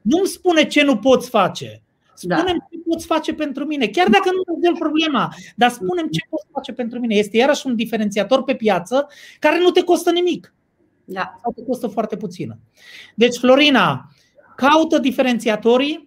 [0.00, 1.82] nu-mi spune ce nu poți face.
[2.14, 2.66] Spunem da.
[2.70, 6.72] ce poți face pentru mine, chiar dacă nu rezolv problema, dar spunem ce poți face
[6.72, 7.14] pentru mine.
[7.14, 9.08] Este iarăși un diferențiator pe piață
[9.38, 10.54] care nu te costă nimic.
[11.04, 11.34] Da.
[11.42, 12.58] Sau te costă foarte puțin.
[13.14, 14.10] Deci, Florina,
[14.56, 16.05] caută diferențiatorii.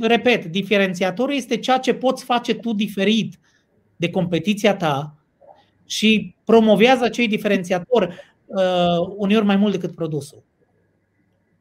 [0.00, 3.38] Repet, diferențiatorul este ceea ce poți face tu diferit
[3.96, 5.14] de competiția ta
[5.86, 8.14] și promovează acei diferențiatori
[8.46, 10.42] uh, uneori mai mult decât produsul.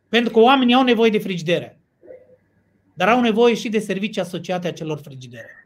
[0.09, 1.79] Pentru că oamenii au nevoie de frigidere,
[2.93, 5.64] dar au nevoie și de servicii asociate acelor frigidere.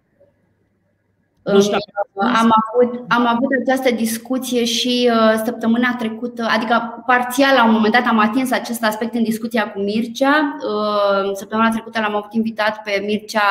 [1.53, 1.77] Nu știu
[2.19, 7.93] am avut, am avut această discuție și uh, săptămâna trecută, adică parțial la un moment
[7.93, 10.57] dat am atins acest aspect în discuția cu Mircea.
[10.57, 13.41] Uh, săptămâna trecută l-am avut invitat pe Mircea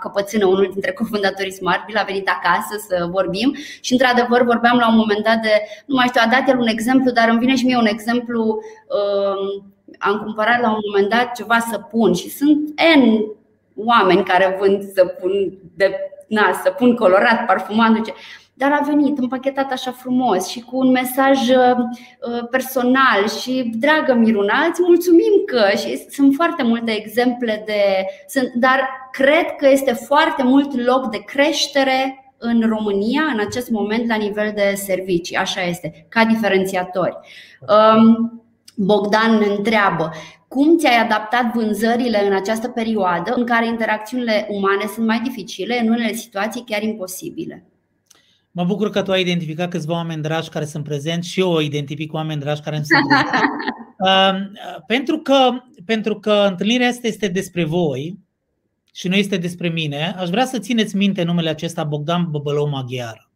[0.00, 4.96] Căpățână, unul dintre cofondatorii Smartville, a venit acasă să vorbim și într-adevăr vorbeam la un
[4.96, 7.64] moment dat de, nu mai știu, a dat el un exemplu, dar îmi vine și
[7.64, 8.58] mie un exemplu.
[8.86, 9.62] Uh,
[9.98, 12.58] am cumpărat la un moment dat ceva săpun și sunt
[12.96, 13.38] N
[13.76, 18.12] oameni care vând săpun de na, să pun colorat, parfumat, duce.
[18.54, 24.14] Dar a venit împachetat așa frumos și cu un mesaj uh, uh, personal și dragă
[24.14, 27.82] Miruna, îți mulțumim că și sunt foarte multe exemple de
[28.26, 34.08] sunt, dar cred că este foarte mult loc de creștere în România în acest moment
[34.08, 37.16] la nivel de servicii, așa este, ca diferențiatori.
[37.68, 38.42] Um,
[38.76, 40.10] Bogdan ne întreabă
[40.54, 45.88] cum ți-ai adaptat vânzările în această perioadă în care interacțiunile umane sunt mai dificile, în
[45.88, 47.64] unele situații chiar imposibile?
[48.50, 52.12] Mă bucur că tu ai identificat câțiva oameni dragi care sunt prezenți și eu identific
[52.12, 53.42] oameni dragi care nu sunt prezenți.
[53.98, 55.50] uh, pentru, că,
[55.84, 58.18] pentru că întâlnirea asta este despre voi
[58.92, 63.29] și nu este despre mine, aș vrea să țineți minte numele acesta Bogdan Băbălău Maghiar.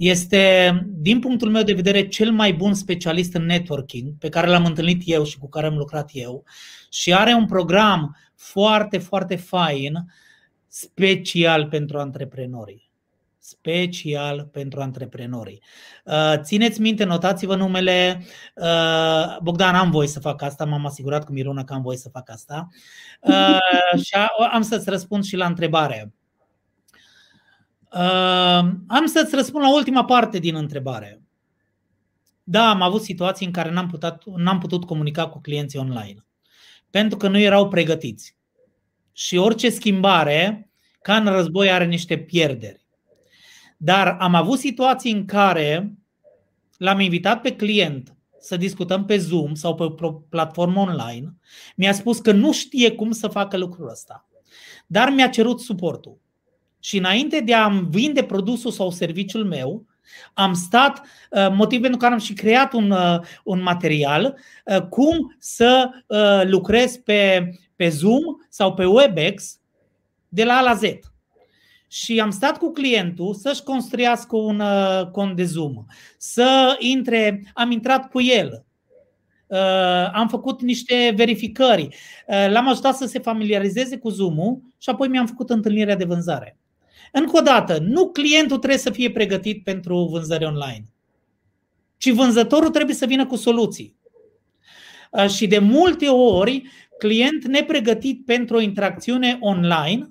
[0.00, 4.64] Este, din punctul meu de vedere, cel mai bun specialist în networking pe care l-am
[4.64, 6.44] întâlnit eu și cu care am lucrat eu
[6.90, 9.94] și are un program foarte, foarte fain
[10.68, 12.90] special pentru antreprenorii
[13.38, 15.62] special pentru antreprenorii.
[16.04, 18.24] Uh, țineți minte, notați-vă numele.
[18.54, 22.08] Uh, Bogdan, am voie să fac asta, m-am asigurat cu Miruna că am voie să
[22.08, 22.68] fac asta.
[23.20, 24.14] Uh, și
[24.52, 26.12] am să-ți răspund și la întrebare.
[27.92, 31.22] Uh, am să-ți răspund la ultima parte din întrebare.
[32.42, 36.24] Da, am avut situații în care n-am putut, n-am putut comunica cu clienții online
[36.90, 38.36] pentru că nu erau pregătiți.
[39.12, 40.70] Și orice schimbare,
[41.02, 42.86] ca în război, are niște pierderi.
[43.76, 45.94] Dar am avut situații în care
[46.76, 51.34] l-am invitat pe client să discutăm pe Zoom sau pe o platformă online.
[51.76, 54.28] Mi-a spus că nu știe cum să facă lucrul ăsta,
[54.86, 56.18] dar mi-a cerut suportul.
[56.80, 59.84] Și înainte de a-mi vinde produsul sau serviciul meu,
[60.34, 61.00] am stat,
[61.30, 65.90] uh, motiv pentru care am și creat un, uh, un material, uh, cum să
[66.44, 69.60] lucrez pe, pe Zoom sau pe WebEx
[70.28, 70.82] de la A la Z.
[71.88, 74.62] Și am stat cu clientul să-și construiască un
[75.12, 75.84] cont de Zoom,
[76.18, 78.64] să intre, am intrat cu el,
[80.12, 81.88] am făcut niște verificări,
[82.48, 86.59] l-am ajutat să se familiarizeze cu Zoom-ul și apoi mi-am făcut întâlnirea de vânzare.
[87.12, 90.84] Încă o dată, nu clientul trebuie să fie pregătit pentru vânzări online,
[91.96, 93.96] ci vânzătorul trebuie să vină cu soluții.
[95.10, 96.62] Uh, și de multe ori,
[96.98, 100.10] client nepregătit pentru o interacțiune online,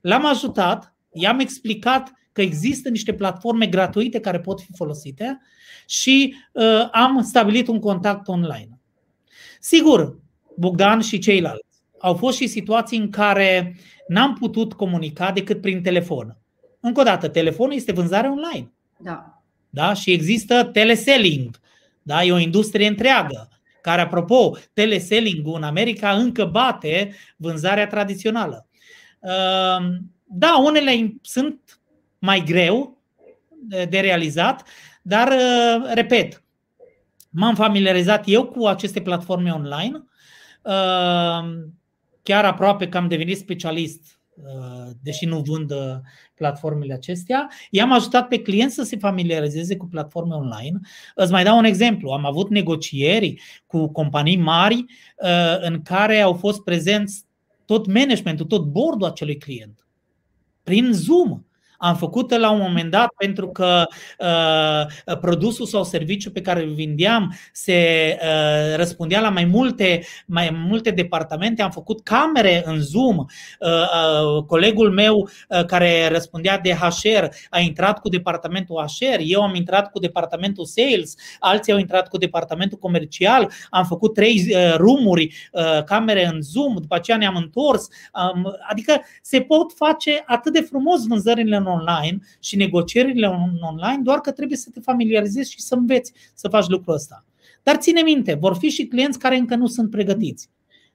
[0.00, 5.40] l-am ajutat, i-am explicat că există niște platforme gratuite care pot fi folosite
[5.86, 8.80] și uh, am stabilit un contact online.
[9.60, 10.18] Sigur,
[10.56, 11.71] Bogdan și ceilalți
[12.02, 13.76] au fost și situații în care
[14.08, 16.36] n-am putut comunica decât prin telefon.
[16.80, 18.72] Încă o dată, telefonul este vânzare online.
[18.96, 19.42] Da.
[19.70, 19.92] Da?
[19.92, 21.60] Și există teleselling.
[22.02, 22.24] Da?
[22.24, 23.48] E o industrie întreagă
[23.82, 28.66] care, apropo, teleselling în America încă bate vânzarea tradițională.
[29.20, 31.80] Ehm, da, unele sunt
[32.18, 33.02] mai greu
[33.88, 34.68] de realizat,
[35.02, 35.32] dar,
[35.94, 36.42] repet,
[37.30, 40.04] m-am familiarizat eu cu aceste platforme online.
[42.22, 44.20] Chiar aproape că am devenit specialist,
[45.02, 45.72] deși nu vând
[46.34, 47.50] platformele acestea.
[47.70, 50.80] I-am ajutat pe clienți să se familiarizeze cu platforme online.
[51.14, 52.10] Îți mai dau un exemplu.
[52.10, 54.84] Am avut negocieri cu companii mari
[55.60, 57.24] în care au fost prezenți
[57.66, 59.86] tot managementul, tot bordul acelui client.
[60.62, 61.44] Prin Zoom.
[61.82, 63.86] Am făcut la un moment dat pentru că
[64.18, 70.50] uh, produsul sau serviciul pe care îl vindeam se uh, răspundea la mai multe, mai
[70.66, 71.62] multe departamente.
[71.62, 73.16] Am făcut camere în Zoom.
[73.18, 73.26] Uh,
[73.68, 79.54] uh, colegul meu uh, care răspundea de HR a intrat cu departamentul HR, eu am
[79.54, 83.50] intrat cu departamentul sales, alții au intrat cu departamentul comercial.
[83.70, 87.88] Am făcut trei uh, rumuri, uh, camere în Zoom, după aceea ne-am întors.
[88.34, 93.26] Um, adică se pot face atât de frumos vânzările în online și negocierile
[93.60, 97.24] online, doar că trebuie să te familiarizezi și să înveți să faci lucrul ăsta.
[97.62, 100.50] Dar ține minte, vor fi și clienți care încă nu sunt pregătiți.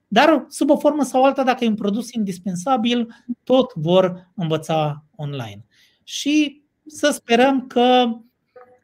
[0.08, 5.66] Dar, sub o formă sau alta, dacă e un produs indispensabil, tot vor învăța online.
[6.04, 8.06] Și să sperăm că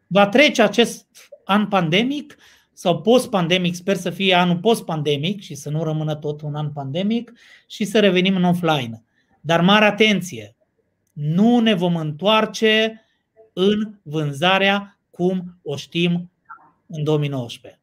[0.07, 1.07] va trece acest
[1.43, 2.37] an pandemic
[2.73, 7.31] sau post-pandemic, sper să fie anul post-pandemic și să nu rămână tot un an pandemic
[7.67, 9.03] și să revenim în offline.
[9.41, 10.55] Dar mare atenție,
[11.13, 13.05] nu ne vom întoarce
[13.53, 16.31] în vânzarea cum o știm
[16.87, 17.79] în 2019.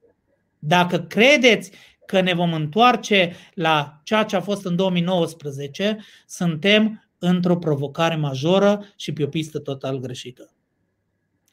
[0.59, 1.71] Dacă credeți
[2.07, 8.85] că ne vom întoarce la ceea ce a fost în 2019, suntem într-o provocare majoră
[8.97, 10.51] și pe o pistă total greșită.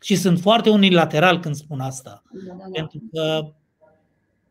[0.02, 2.70] Și sunt foarte unilateral când spun asta, da, da, da.
[2.72, 3.52] pentru că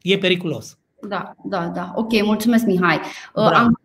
[0.02, 0.78] e periculos.
[1.08, 1.92] Da, da, da.
[1.94, 3.00] Ok, mulțumesc, Mihai.
[3.32, 3.54] Bravo.
[3.54, 3.75] Am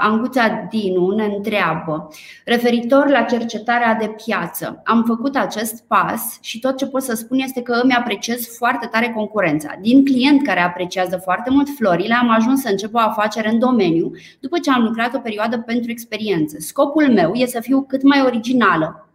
[0.00, 2.08] Anguța Dinu ne întreabă,
[2.44, 7.38] referitor la cercetarea de piață, am făcut acest pas și tot ce pot să spun
[7.38, 9.68] este că îmi apreciez foarte tare concurența.
[9.80, 14.10] Din client care apreciază foarte mult florile, am ajuns să încep o afacere în domeniu
[14.40, 16.56] după ce am lucrat o perioadă pentru experiență.
[16.58, 19.08] Scopul meu este să fiu cât mai originală,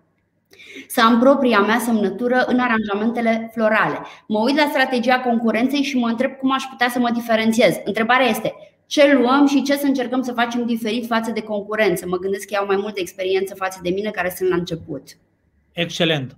[0.87, 3.99] să am propria mea semnătură în aranjamentele florale.
[4.27, 7.75] Mă uit la strategia concurenței și mă întreb cum aș putea să mă diferențiez.
[7.83, 8.53] Întrebarea este:
[8.91, 12.07] ce luăm și ce să încercăm să facem diferit față de concurență.
[12.07, 15.03] Mă gândesc că au mai multă experiență față de mine care sunt la început.
[15.71, 16.37] Excelent.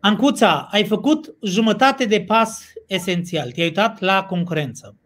[0.00, 3.50] Ancuța, ai făcut jumătate de pas esențial.
[3.50, 4.96] Te-ai uitat la concurență.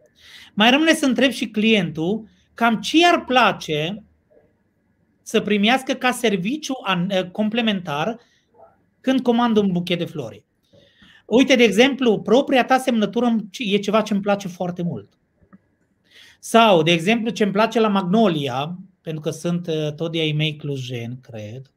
[0.54, 4.02] Mai rămâne să întreb și clientul cam ce ar place
[5.22, 6.74] să primească ca serviciu
[7.08, 8.18] eh, complementar
[9.00, 10.44] când comandă un buchet de flori.
[11.24, 15.15] Uite, de exemplu, propria ta semnătură e ceva ce îmi place foarte mult.
[16.48, 20.32] Sau, de exemplu, ce îmi place la Magnolia, pentru că sunt uh, tot de ai
[20.32, 21.72] mei clujeni, cred,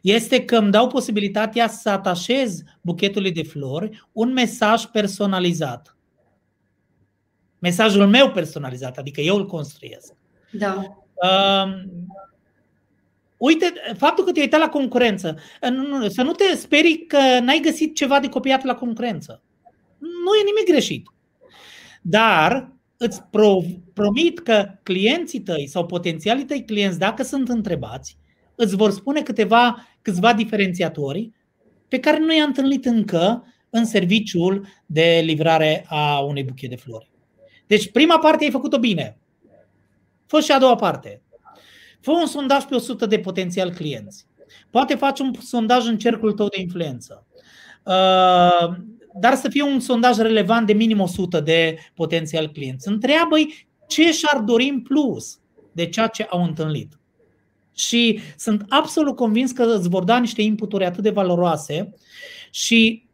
[0.00, 5.96] este că îmi dau posibilitatea să atașez buchetului de flori un mesaj personalizat.
[7.58, 10.12] Mesajul meu personalizat, adică eu îl construiesc.
[10.50, 11.02] Da.
[11.14, 11.82] Uh,
[13.36, 15.38] uite, faptul că te-ai uitat la concurență,
[16.08, 19.42] să nu te sperii că n-ai găsit ceva de copiat la concurență.
[19.98, 21.06] Nu e nimic greșit.
[22.02, 22.71] Dar
[23.02, 23.58] îți pro,
[23.92, 28.16] promit că clienții tăi sau potențialii tăi clienți, dacă sunt întrebați,
[28.54, 31.30] îți vor spune câteva, câțiva diferențiatori
[31.88, 37.10] pe care nu i-a întâlnit încă în serviciul de livrare a unei buchet de flori.
[37.66, 39.18] Deci prima parte ai făcut-o bine.
[40.26, 41.22] Fă și a doua parte.
[42.00, 44.26] Fă un sondaj pe 100 de potențial clienți.
[44.70, 47.26] Poate faci un sondaj în cercul tău de influență.
[49.12, 52.88] Uh, dar să fie un sondaj relevant de minim 100 de potențial clienți.
[52.88, 55.38] Întreabă-i ce și-ar dori în plus
[55.72, 56.96] de ceea ce au întâlnit.
[57.74, 61.94] Și sunt absolut convins că îți vor da niște inputuri atât de valoroase
[62.50, 63.06] și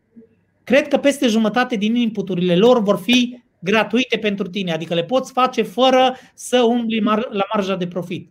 [0.64, 5.32] cred că peste jumătate din inputurile lor vor fi gratuite pentru tine, adică le poți
[5.32, 7.00] face fără să umbli
[7.30, 8.30] la marja de profit.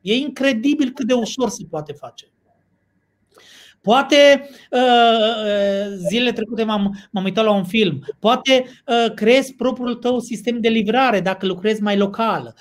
[0.00, 2.30] E incredibil cât de ușor se poate face.
[3.86, 8.04] Poate uh, uh, zilele trecute m-am, m-am uitat la un film.
[8.18, 12.54] Poate uh, creezi propriul tău sistem de livrare dacă lucrezi mai local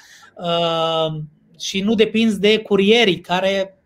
[1.59, 3.77] și nu depinzi de curierii care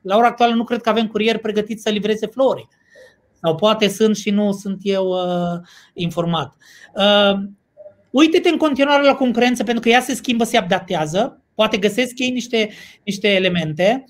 [0.00, 2.68] la ora actuală nu cred că avem curieri pregătiți să livreze flori.
[3.42, 5.60] Sau poate sunt și nu sunt eu uh,
[5.94, 6.56] informat.
[6.94, 7.40] Uh,
[8.10, 11.42] uite-te în continuare la concurență pentru că ea se schimbă, se adaptează.
[11.54, 12.70] Poate găsesc ei niște,
[13.04, 14.04] niște elemente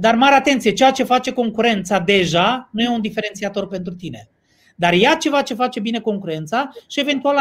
[0.00, 4.28] dar mare atenție, ceea ce face concurența deja nu e un diferențiator pentru tine.
[4.76, 7.36] Dar ia ceva ce face bine concurența și eventual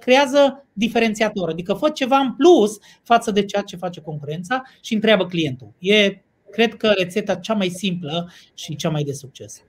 [0.00, 1.48] creează diferențiator.
[1.48, 5.72] Adică fă ceva în plus față de ceea ce face concurența și întreabă clientul.
[5.78, 9.62] E, cred că, rețeta cea mai simplă și cea mai de succes.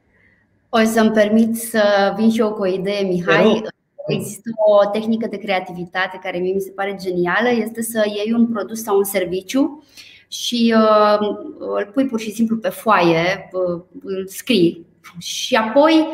[0.70, 3.62] O să-mi permit să vin și eu cu o idee, Mihai.
[4.08, 8.48] Există o tehnică de creativitate care mie mi se pare genială, este să iei un
[8.48, 9.84] produs sau un serviciu
[10.28, 11.28] și uh,
[11.58, 14.86] îl pui pur și simplu pe foaie, uh, îl scrii
[15.20, 16.08] și apoi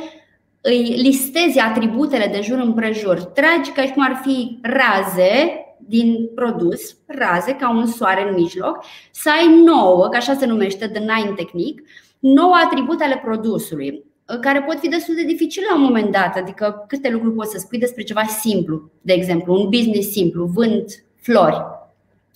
[0.62, 3.24] îi listezi atributele de jur împrejur.
[3.24, 8.84] Tragi ca și cum ar fi raze din produs, raze ca un soare în mijloc,
[9.12, 11.82] să ai nouă, ca așa se numește, the nine tehnic,
[12.20, 14.04] nouă atribute ale produsului
[14.42, 17.58] care pot fi destul de dificile la un moment dat, adică câte lucruri poți să
[17.58, 20.86] spui despre ceva simplu, de exemplu, un business simplu, vând
[21.16, 21.62] flori,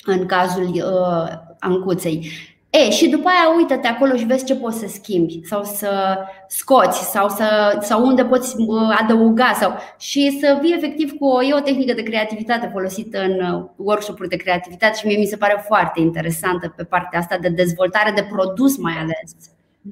[0.06, 2.32] în cazul uh, ancuței.
[2.70, 6.18] E, și după aia uită-te acolo și vezi ce poți să schimbi sau să
[6.48, 11.44] scoți sau, să, sau unde poți uh, adăuga sau, și să vii efectiv cu o,
[11.44, 15.38] e o tehnică de creativitate folosită în uh, workshop-uri de creativitate și mie mi se
[15.38, 19.34] pare foarte interesantă pe partea asta de dezvoltare de produs mai ales.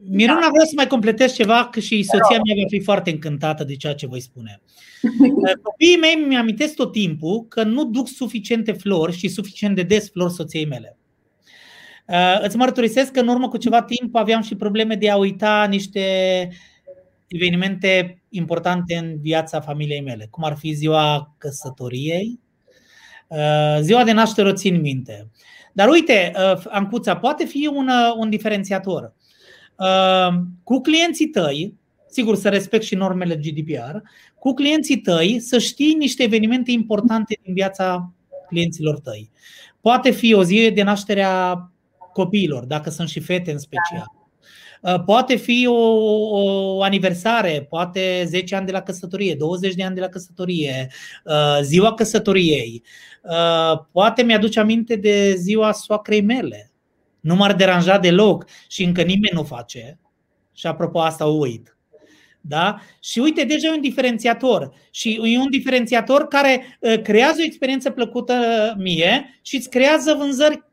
[0.09, 0.49] Miruna, da.
[0.49, 3.93] vreau să mai completez ceva, că și soția mea va fi foarte încântată de ceea
[3.93, 4.61] ce voi spune.
[5.61, 10.33] Copiii mei mi-amintesc tot timpul că nu duc suficiente flori și suficient de des flori
[10.33, 10.97] soției mele.
[12.07, 15.65] Uh, îți mărturisesc că în urmă cu ceva timp aveam și probleme de a uita
[15.69, 16.49] niște
[17.27, 22.39] evenimente importante în viața familiei mele, cum ar fi ziua căsătoriei,
[23.27, 25.29] uh, ziua de naștere o țin minte.
[25.73, 29.13] Dar uite, uh, Ancuța, poate fi un, un diferențiator.
[30.63, 31.73] Cu clienții tăi,
[32.09, 33.95] sigur să respect și normele GDPR,
[34.39, 38.13] cu clienții tăi să știi niște evenimente importante din viața
[38.47, 39.31] clienților tăi.
[39.81, 41.69] Poate fi o zi de naștere a
[42.15, 44.05] copiilor, dacă sunt și fete în special.
[44.81, 44.93] Da.
[44.93, 45.73] Uh, poate fi o,
[46.75, 50.87] o aniversare, poate 10 ani de la căsătorie, 20 de ani de la căsătorie,
[51.23, 52.83] uh, ziua căsătoriei.
[53.23, 56.71] Uh, poate mi-aduce aminte de ziua soacrei mele.
[57.19, 59.99] Nu m-ar deranja deloc și încă nimeni nu face.
[60.53, 61.77] Și apropo asta o uit.
[62.41, 62.81] Da?
[63.01, 64.73] Și uite, deja e un diferențiator.
[64.91, 68.33] Și e un diferențiator care creează o experiență plăcută
[68.77, 70.63] mie și îți creează vânzări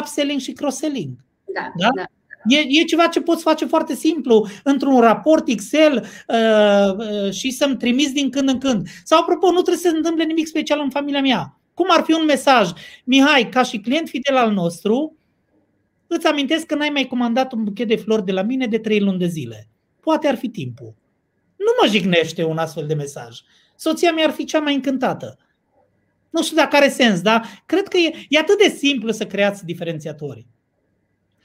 [0.00, 1.16] upselling și cross-selling.
[1.44, 1.88] Da, da?
[1.94, 2.04] da.
[2.46, 7.76] E, e ceva ce poți face foarte simplu, într-un raport Excel uh, uh, și să-mi
[7.76, 8.86] trimiți din când în când.
[9.04, 11.58] Sau, apropo, nu trebuie să se întâmple nimic special în familia mea.
[11.74, 12.70] Cum ar fi un mesaj?
[13.04, 15.16] Mihai, ca și client fidel al nostru,
[16.06, 19.00] îți amintesc că n-ai mai comandat un buchet de flori de la mine de trei
[19.00, 19.68] luni de zile.
[20.00, 20.94] Poate ar fi timpul.
[21.56, 23.40] Nu mă jignește un astfel de mesaj.
[23.76, 25.38] Soția mea ar fi cea mai încântată.
[26.34, 29.64] Nu știu dacă are sens, dar cred că e, e atât de simplu să creați
[29.64, 30.46] diferențiatori.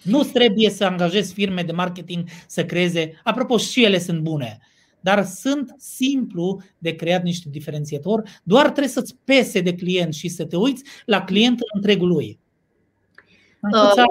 [0.01, 3.19] Nu trebuie să angajezi firme de marketing să creeze.
[3.23, 4.59] Apropo, și ele sunt bune.
[4.99, 8.39] Dar sunt simplu de creat niște diferențiatori.
[8.43, 12.39] Doar trebuie să-ți pese de client și să te uiți la client în întregul lui.
[13.73, 14.03] Uh,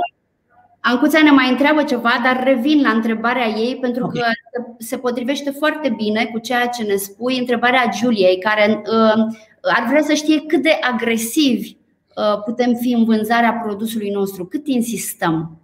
[0.80, 4.22] Ancuța ne mai întreabă ceva, dar revin la întrebarea ei pentru okay.
[4.22, 7.38] că se potrivește foarte bine cu ceea ce ne spui.
[7.38, 11.76] Întrebarea Juliei, care uh, ar vrea să știe cât de agresivi
[12.16, 15.60] uh, putem fi în vânzarea produsului nostru, cât insistăm.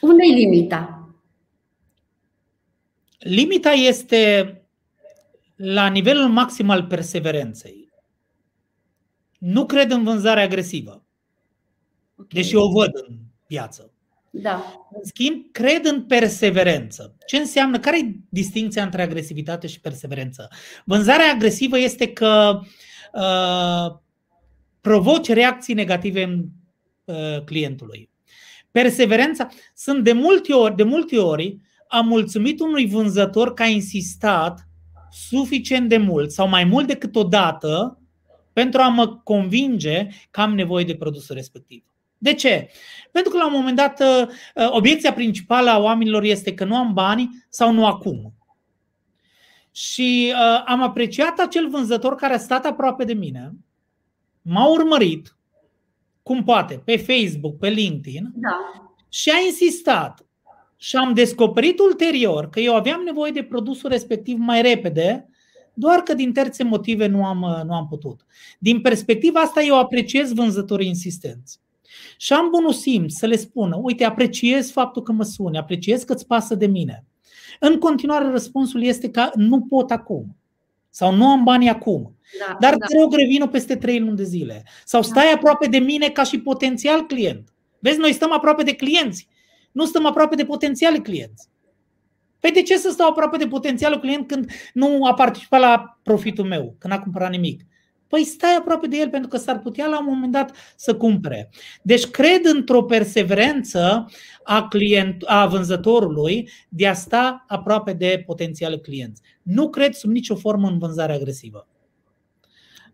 [0.00, 1.08] Unde e limita?
[3.18, 4.58] Limita este
[5.56, 7.88] la nivelul maxim al perseverenței.
[9.38, 11.04] Nu cred în vânzarea agresivă,
[12.16, 12.26] okay.
[12.28, 13.16] deși o văd în
[13.46, 13.93] piață.
[14.36, 14.86] Da.
[14.90, 17.16] În schimb, cred în perseverență.
[17.26, 17.78] Ce înseamnă?
[17.78, 20.48] Care e distinția între agresivitate și perseverență?
[20.84, 22.60] Vânzarea agresivă este că
[23.12, 23.98] uh,
[24.80, 26.44] provoci reacții negative în
[27.04, 28.10] uh, clientului.
[28.70, 31.58] Perseverența sunt de multe ori, de multe ori
[31.88, 34.68] am mulțumit unui vânzător că a insistat
[35.10, 38.02] suficient de mult sau mai mult decât o dată
[38.52, 41.84] pentru a mă convinge că am nevoie de produsul respectiv.
[42.24, 42.68] De ce?
[43.12, 46.76] Pentru că la un moment dat uh, uh, obiecția principală a oamenilor este că nu
[46.76, 48.32] am bani sau nu acum.
[49.70, 53.52] Și uh, am apreciat acel vânzător care a stat aproape de mine,
[54.42, 55.36] m-a urmărit,
[56.22, 58.56] cum poate, pe Facebook, pe LinkedIn, da.
[59.08, 60.26] și a insistat.
[60.76, 65.28] Și am descoperit ulterior că eu aveam nevoie de produsul respectiv mai repede,
[65.74, 68.26] doar că din terțe motive nu am, uh, nu am putut.
[68.58, 71.62] Din perspectiva asta, eu apreciez vânzătorii insistenți.
[72.16, 76.12] Și am bunul simț să le spună, uite, apreciez faptul că mă suni, apreciez că
[76.12, 77.04] îți pasă de mine.
[77.60, 80.36] În continuare, răspunsul este că nu pot acum.
[80.90, 82.16] Sau nu am bani acum.
[82.38, 82.86] Da, Dar da.
[82.86, 84.64] te rog, revină peste trei luni de zile.
[84.84, 85.06] Sau da.
[85.06, 85.32] stai da.
[85.34, 87.52] aproape de mine ca și potențial client.
[87.78, 89.28] Vezi, noi stăm aproape de clienți.
[89.72, 91.48] Nu stăm aproape de potențiali clienți.
[92.40, 96.44] Păi de ce să stau aproape de potențialul client când nu a participat la profitul
[96.44, 97.60] meu, când n-a cumpărat nimic?
[98.14, 101.50] Păi stai aproape de el pentru că s-ar putea la un moment dat să cumpere.
[101.82, 104.10] Deci cred într-o perseverență
[104.44, 109.22] a, client, a vânzătorului de a sta aproape de potențiale clienți.
[109.42, 111.66] Nu cred sub nicio formă în vânzare agresivă.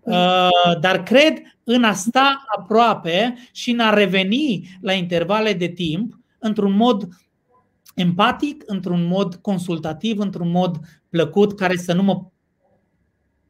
[0.00, 0.48] Uh,
[0.80, 6.72] dar cred în a sta aproape și în a reveni la intervale de timp într-un
[6.72, 7.08] mod
[7.94, 10.78] empatic, într-un mod consultativ, într-un mod
[11.08, 12.24] plăcut, care să nu mă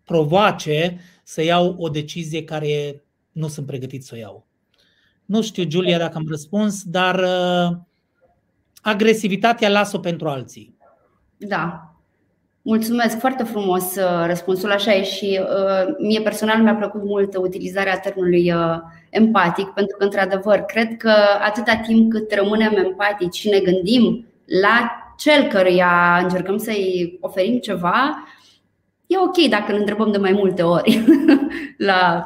[0.05, 3.03] provoace să iau o decizie care
[3.33, 4.47] nu sunt pregătit să o iau.
[5.25, 7.77] Nu știu, Julia, dacă am răspuns, dar uh,
[8.83, 10.75] agresivitatea las-o pentru alții.
[11.37, 11.95] Da.
[12.63, 17.99] Mulțumesc foarte frumos uh, răspunsul, așa e și uh, mie personal mi-a plăcut mult utilizarea
[17.99, 18.77] termenului uh,
[19.11, 24.27] empatic, pentru că, într-adevăr, cred că atâta timp cât rămânem empatici și ne gândim
[24.63, 28.25] la cel căruia încercăm să-i oferim ceva,
[29.11, 31.05] e ok dacă îl întrebăm de mai multe ori
[31.91, 32.25] la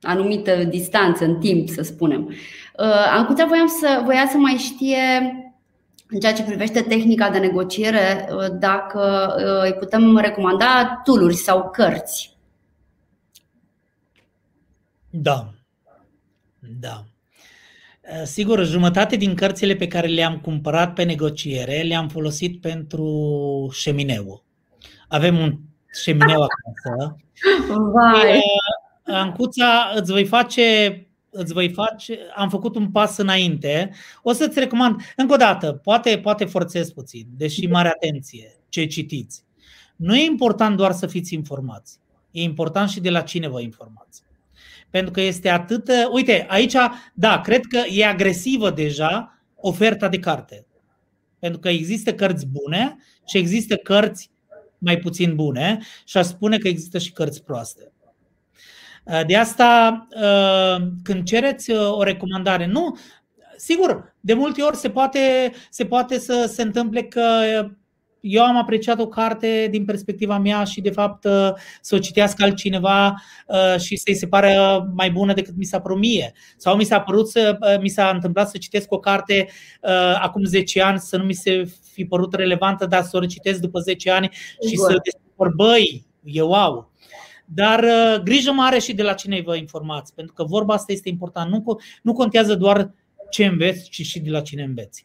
[0.00, 2.24] anumită distanță în timp, să spunem.
[2.26, 4.98] Uh, Ancuța voiam să, voia să mai știe
[6.08, 11.70] în ceea ce privește tehnica de negociere, uh, dacă uh, îi putem recomanda tooluri sau
[11.70, 12.36] cărți.
[15.10, 15.52] Da.
[16.80, 17.04] Da.
[18.24, 24.47] Sigur, jumătate din cărțile pe care le-am cumpărat pe negociere le-am folosit pentru șemineu.
[25.08, 25.58] Avem un
[26.02, 27.16] șemineu acasă.
[27.92, 28.40] Vai.
[29.04, 33.90] Ancuța, îți voi face îți voi face, am făcut un pas înainte.
[34.22, 39.44] O să-ți recomand, încă o dată, poate, poate forțez puțin, deși mare atenție ce citiți.
[39.96, 41.98] Nu e important doar să fiți informați.
[42.30, 44.22] E important și de la cine vă informați.
[44.90, 45.90] Pentru că este atât.
[46.12, 46.76] Uite, aici,
[47.14, 50.66] da, cred că e agresivă deja oferta de carte.
[51.38, 54.30] Pentru că există cărți bune și există cărți
[54.78, 57.92] mai puțin bune și aș spune că există și cărți proaste.
[59.04, 62.98] Uh, de asta, uh, când cereți uh, o recomandare, nu,
[63.56, 67.22] sigur, de multe ori se poate, se poate să se întâmple că
[68.20, 71.22] eu am apreciat o carte din perspectiva mea și, de fapt,
[71.80, 73.14] să o citească altcineva
[73.78, 74.56] și să-i se pare
[74.94, 76.32] mai bună decât mi s-a părut mie.
[76.56, 79.48] Sau mi s-a părut să, mi s-a întâmplat să citesc o carte
[80.20, 83.80] acum 10 ani, să nu mi se fi părut relevantă, dar să o recitesc după
[83.80, 84.28] 10 ani
[84.68, 84.86] și Bun.
[84.88, 86.92] să descoper, băi, e wow.
[87.44, 91.08] Dar uh, grijă mare și de la cine vă informați, pentru că vorba asta este
[91.08, 91.50] important.
[91.50, 91.64] Nu,
[92.02, 92.94] nu contează doar
[93.30, 95.04] ce înveți, ci și de la cine înveți.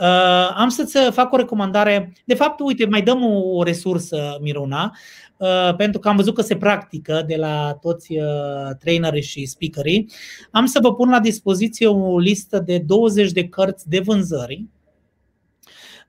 [0.00, 2.12] Uh, am să-ți fac o recomandare.
[2.24, 4.96] De fapt, uite, mai dăm o, o resursă, Miruna,
[5.36, 10.10] uh, pentru că am văzut că se practică de la toți uh, trainerii și speakerii.
[10.50, 14.66] Am să vă pun la dispoziție o listă de 20 de cărți de vânzări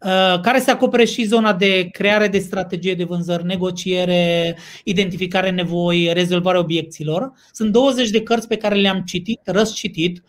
[0.03, 6.09] Uh, care se acopere și zona de creare de strategie de vânzări, negociere, identificare nevoi,
[6.13, 7.31] rezolvare obiecțiilor.
[7.51, 10.23] Sunt 20 de cărți pe care le-am citit, răscitit, uh,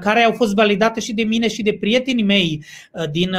[0.00, 3.36] care au fost validate și de mine și de prietenii mei uh, din,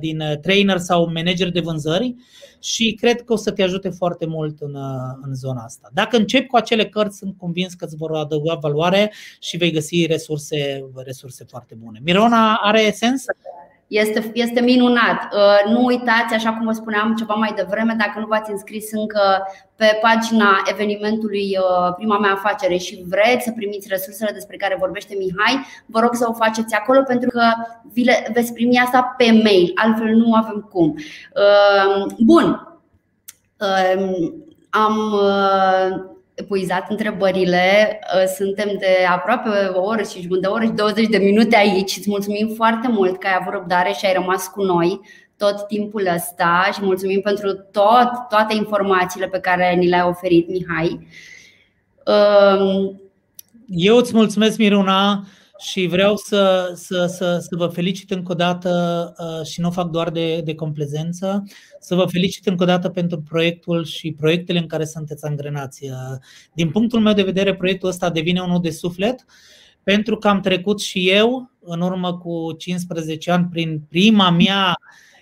[0.00, 2.14] din trainer sau manager de vânzări
[2.62, 4.76] și cred că o să te ajute foarte mult în,
[5.22, 5.90] în zona asta.
[5.92, 10.06] Dacă începi cu acele cărți, sunt convins că îți vor adăuga valoare și vei găsi
[10.06, 12.00] resurse, resurse foarte bune.
[12.02, 13.24] Mirona are sens?
[13.94, 15.34] Este, este minunat.
[15.34, 19.46] Uh, nu uitați, așa cum vă spuneam ceva mai devreme, dacă nu v-ați înscris încă
[19.76, 25.14] pe pagina evenimentului uh, Prima mea afacere și vreți să primiți resursele despre care vorbește
[25.18, 27.42] Mihai, vă rog să o faceți acolo pentru că
[27.92, 30.94] vi le veți primi asta pe mail, altfel nu avem cum.
[31.34, 32.78] Uh, bun.
[34.70, 34.96] Am
[36.34, 37.98] epuizat întrebările.
[38.14, 41.96] Uh, suntem de aproape o oră și jumătate, o oră și 20 de minute aici.
[41.96, 45.00] Îți mulțumim foarte mult că ai avut răbdare și ai rămas cu noi
[45.36, 51.06] tot timpul ăsta și mulțumim pentru tot, toate informațiile pe care ni le-ai oferit, Mihai.
[52.06, 53.00] Um,
[53.68, 55.24] Eu îți mulțumesc, Miruna
[55.58, 59.90] și vreau să, să, să, să vă felicit încă o dată uh, și nu fac
[59.90, 61.42] doar de, de complezență,
[61.80, 65.84] să vă felicit încă o dată pentru proiectul și proiectele în care sunteți angrenați.
[65.84, 66.18] Uh,
[66.54, 69.24] din punctul meu de vedere, proiectul ăsta devine unul de suflet
[69.84, 74.74] pentru că am trecut și eu, în urmă cu 15 ani, prin prima mea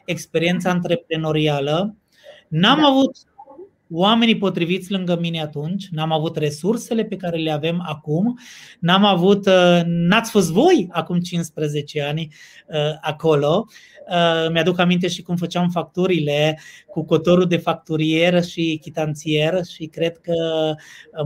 [0.05, 1.97] experiență antreprenorială.
[2.49, 2.87] N-am da.
[2.87, 3.17] avut
[3.93, 8.39] oamenii potriviți lângă mine atunci, n-am avut resursele pe care le avem acum,
[8.81, 12.29] n-am avut, uh, n-ați fost voi acum 15 ani
[12.69, 13.67] uh, acolo.
[14.09, 20.19] Uh, mi-aduc aminte și cum făceam facturile cu cotorul de facturier și chitanțier și cred
[20.19, 20.35] că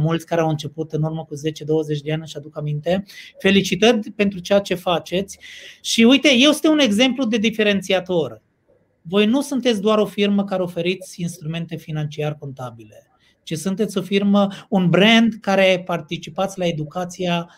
[0.00, 3.04] mulți care au început în urmă cu 10-20 de ani își aduc aminte.
[3.38, 5.38] Felicitări pentru ceea ce faceți
[5.82, 8.44] și uite, eu sunt un exemplu de diferențiator
[9.08, 13.10] voi nu sunteți doar o firmă care oferiți instrumente financiar contabile.
[13.42, 17.50] ci sunteți o firmă, un brand care participați la educația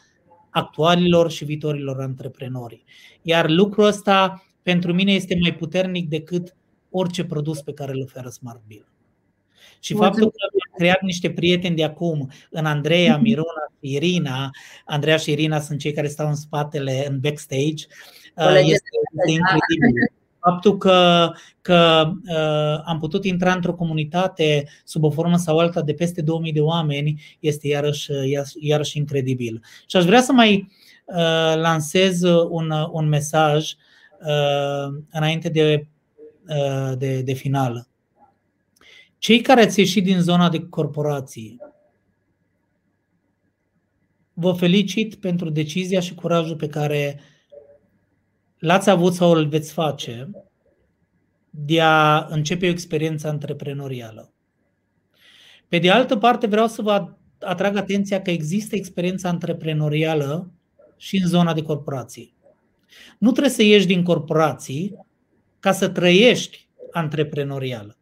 [0.50, 2.84] actualilor și viitorilor antreprenori.
[3.22, 6.56] Iar lucrul ăsta pentru mine este mai puternic decât
[6.90, 8.86] orice produs pe care îl oferă Smart Bill.
[9.80, 10.20] Și Mulțumesc.
[10.20, 13.22] faptul că am creat niște prieteni de acum, în Andreea, mhm.
[13.22, 14.50] Miruna și Irina,
[14.84, 17.86] Andreea și Irina sunt cei care stau în spatele, în backstage,
[18.36, 20.17] uh, este, este incredibil.
[20.50, 21.30] Faptul că,
[21.60, 26.52] că uh, am putut intra într-o comunitate sub o formă sau alta de peste 2000
[26.52, 28.10] de oameni este iarăși,
[28.60, 29.62] iarăși incredibil.
[29.86, 30.68] Și aș vrea să mai
[31.04, 33.72] uh, lansez un, un mesaj
[34.20, 35.86] uh, înainte de,
[36.48, 37.88] uh, de, de final.
[39.18, 41.58] Cei care ați ieșit din zona de corporații,
[44.32, 47.20] vă felicit pentru decizia și curajul pe care
[48.58, 50.30] l-ați avut sau îl veți face
[51.50, 54.32] de a începe o experiență antreprenorială.
[55.68, 57.08] Pe de altă parte, vreau să vă
[57.40, 60.50] atrag atenția că există experiența antreprenorială
[60.96, 62.34] și în zona de corporații.
[63.18, 65.06] Nu trebuie să ieși din corporații
[65.60, 67.96] ca să trăiești antreprenorială.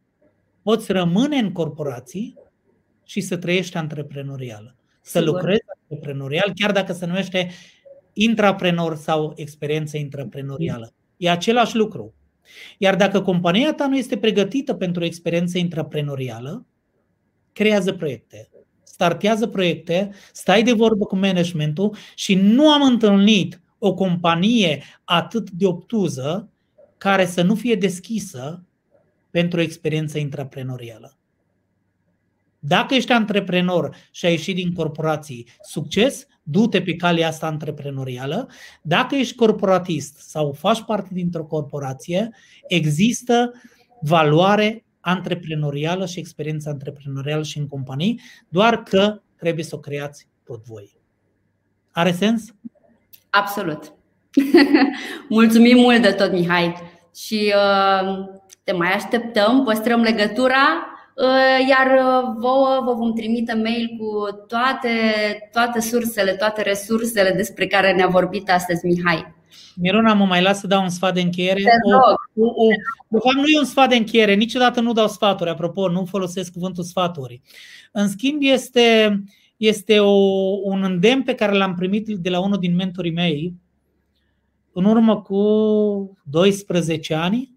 [0.63, 2.39] Poți rămâne în corporații
[3.05, 4.75] și să trăiești antreprenorială.
[5.01, 5.35] Să Sigur.
[5.35, 7.51] lucrezi antreprenorial, chiar dacă se numește
[8.19, 10.95] intraprenor sau experiență intraprenorială.
[11.17, 12.15] E același lucru.
[12.79, 16.67] Iar dacă compania ta nu este pregătită pentru o experiență intraprenorială,
[17.53, 18.51] creează proiecte,
[18.83, 25.67] startează proiecte, stai de vorbă cu managementul și nu am întâlnit o companie atât de
[25.67, 26.51] obtuză
[26.99, 28.65] care să nu fie deschisă
[29.31, 31.17] pentru o experiență intraprenorială.
[32.59, 38.49] Dacă ești antreprenor și ai ieșit din corporații, succes, du-te pe calea asta antreprenorială.
[38.83, 42.31] Dacă ești corporatist sau faci parte dintr-o corporație,
[42.67, 43.53] există
[44.01, 50.65] valoare antreprenorială și experiență antreprenorială și în companii, doar că trebuie să o creați tot
[50.65, 50.99] voi.
[51.91, 52.55] Are sens?
[53.31, 53.93] Absolut.
[55.29, 56.75] Mulțumim mult de tot, Mihai.
[57.17, 58.25] Și uh,
[58.65, 60.96] te mai așteptăm, păstrăm legătura Uh,
[61.69, 64.07] iar uh, vouă vă vom trimite mail cu
[64.49, 64.89] toate,
[65.53, 69.35] toate sursele, toate resursele despre care ne-a vorbit astăzi Mihai.
[69.77, 71.63] Miruna, mă mai las să dau un sfat de încheiere?
[72.35, 72.69] O, o, o,
[73.09, 76.53] de fapt, nu e un sfat de încheiere, niciodată nu dau sfaturi, apropo, nu folosesc
[76.53, 77.41] cuvântul sfaturi.
[77.93, 79.21] În schimb, este,
[79.57, 80.13] este o,
[80.63, 83.55] un îndemn pe care l-am primit de la unul din mentorii mei
[84.73, 87.56] în urmă cu 12 ani,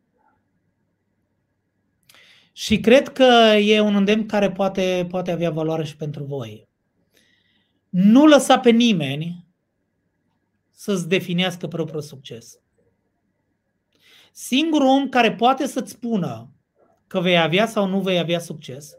[2.60, 6.68] și cred că e un îndemn care poate, poate avea valoare și pentru voi.
[7.90, 9.48] Nu lăsa pe nimeni
[10.72, 12.60] să-ți definească propriul succes.
[14.32, 16.52] Singurul om care poate să-ți spună
[17.08, 18.98] că vei avea sau nu vei avea succes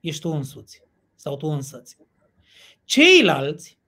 [0.00, 0.82] ești tu însuți
[1.14, 1.96] sau tu însăți.
[2.84, 3.78] Ceilalți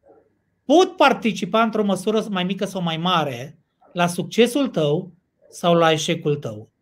[0.64, 3.58] pot participa într-o măsură mai mică sau mai mare
[3.92, 5.12] la succesul tău
[5.48, 6.74] sau la eșecul tău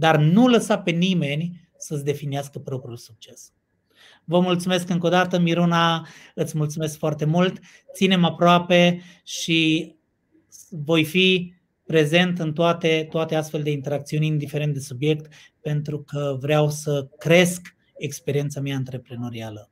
[0.00, 3.52] dar nu lăsa pe nimeni să-ți definească propriul succes.
[4.24, 7.58] Vă mulțumesc încă o dată, Miruna, îți mulțumesc foarte mult,
[7.94, 9.94] ținem aproape și
[10.70, 11.54] voi fi
[11.86, 17.76] prezent în toate, toate astfel de interacțiuni, indiferent de subiect, pentru că vreau să cresc
[17.96, 19.70] experiența mea antreprenorială.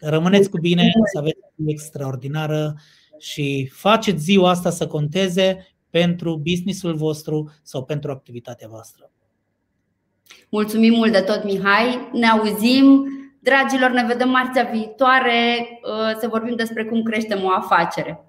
[0.00, 2.76] Rămâneți cu bine, să aveți o extraordinară
[3.18, 9.10] și faceți ziua asta să conteze pentru businessul vostru sau pentru activitatea voastră.
[10.48, 12.08] Mulțumim mult de tot, Mihai.
[12.12, 13.04] Ne auzim.
[13.42, 18.24] Dragilor, ne vedem marțea viitoare uh, să vorbim despre cum creștem o afacere.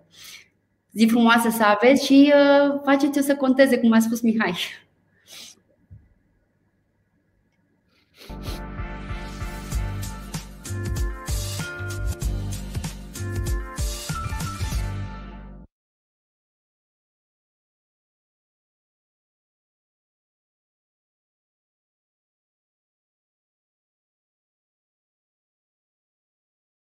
[0.91, 4.55] Zi frumoasă să aveți și uh, faceți-o să conteze, cum a spus Mihai.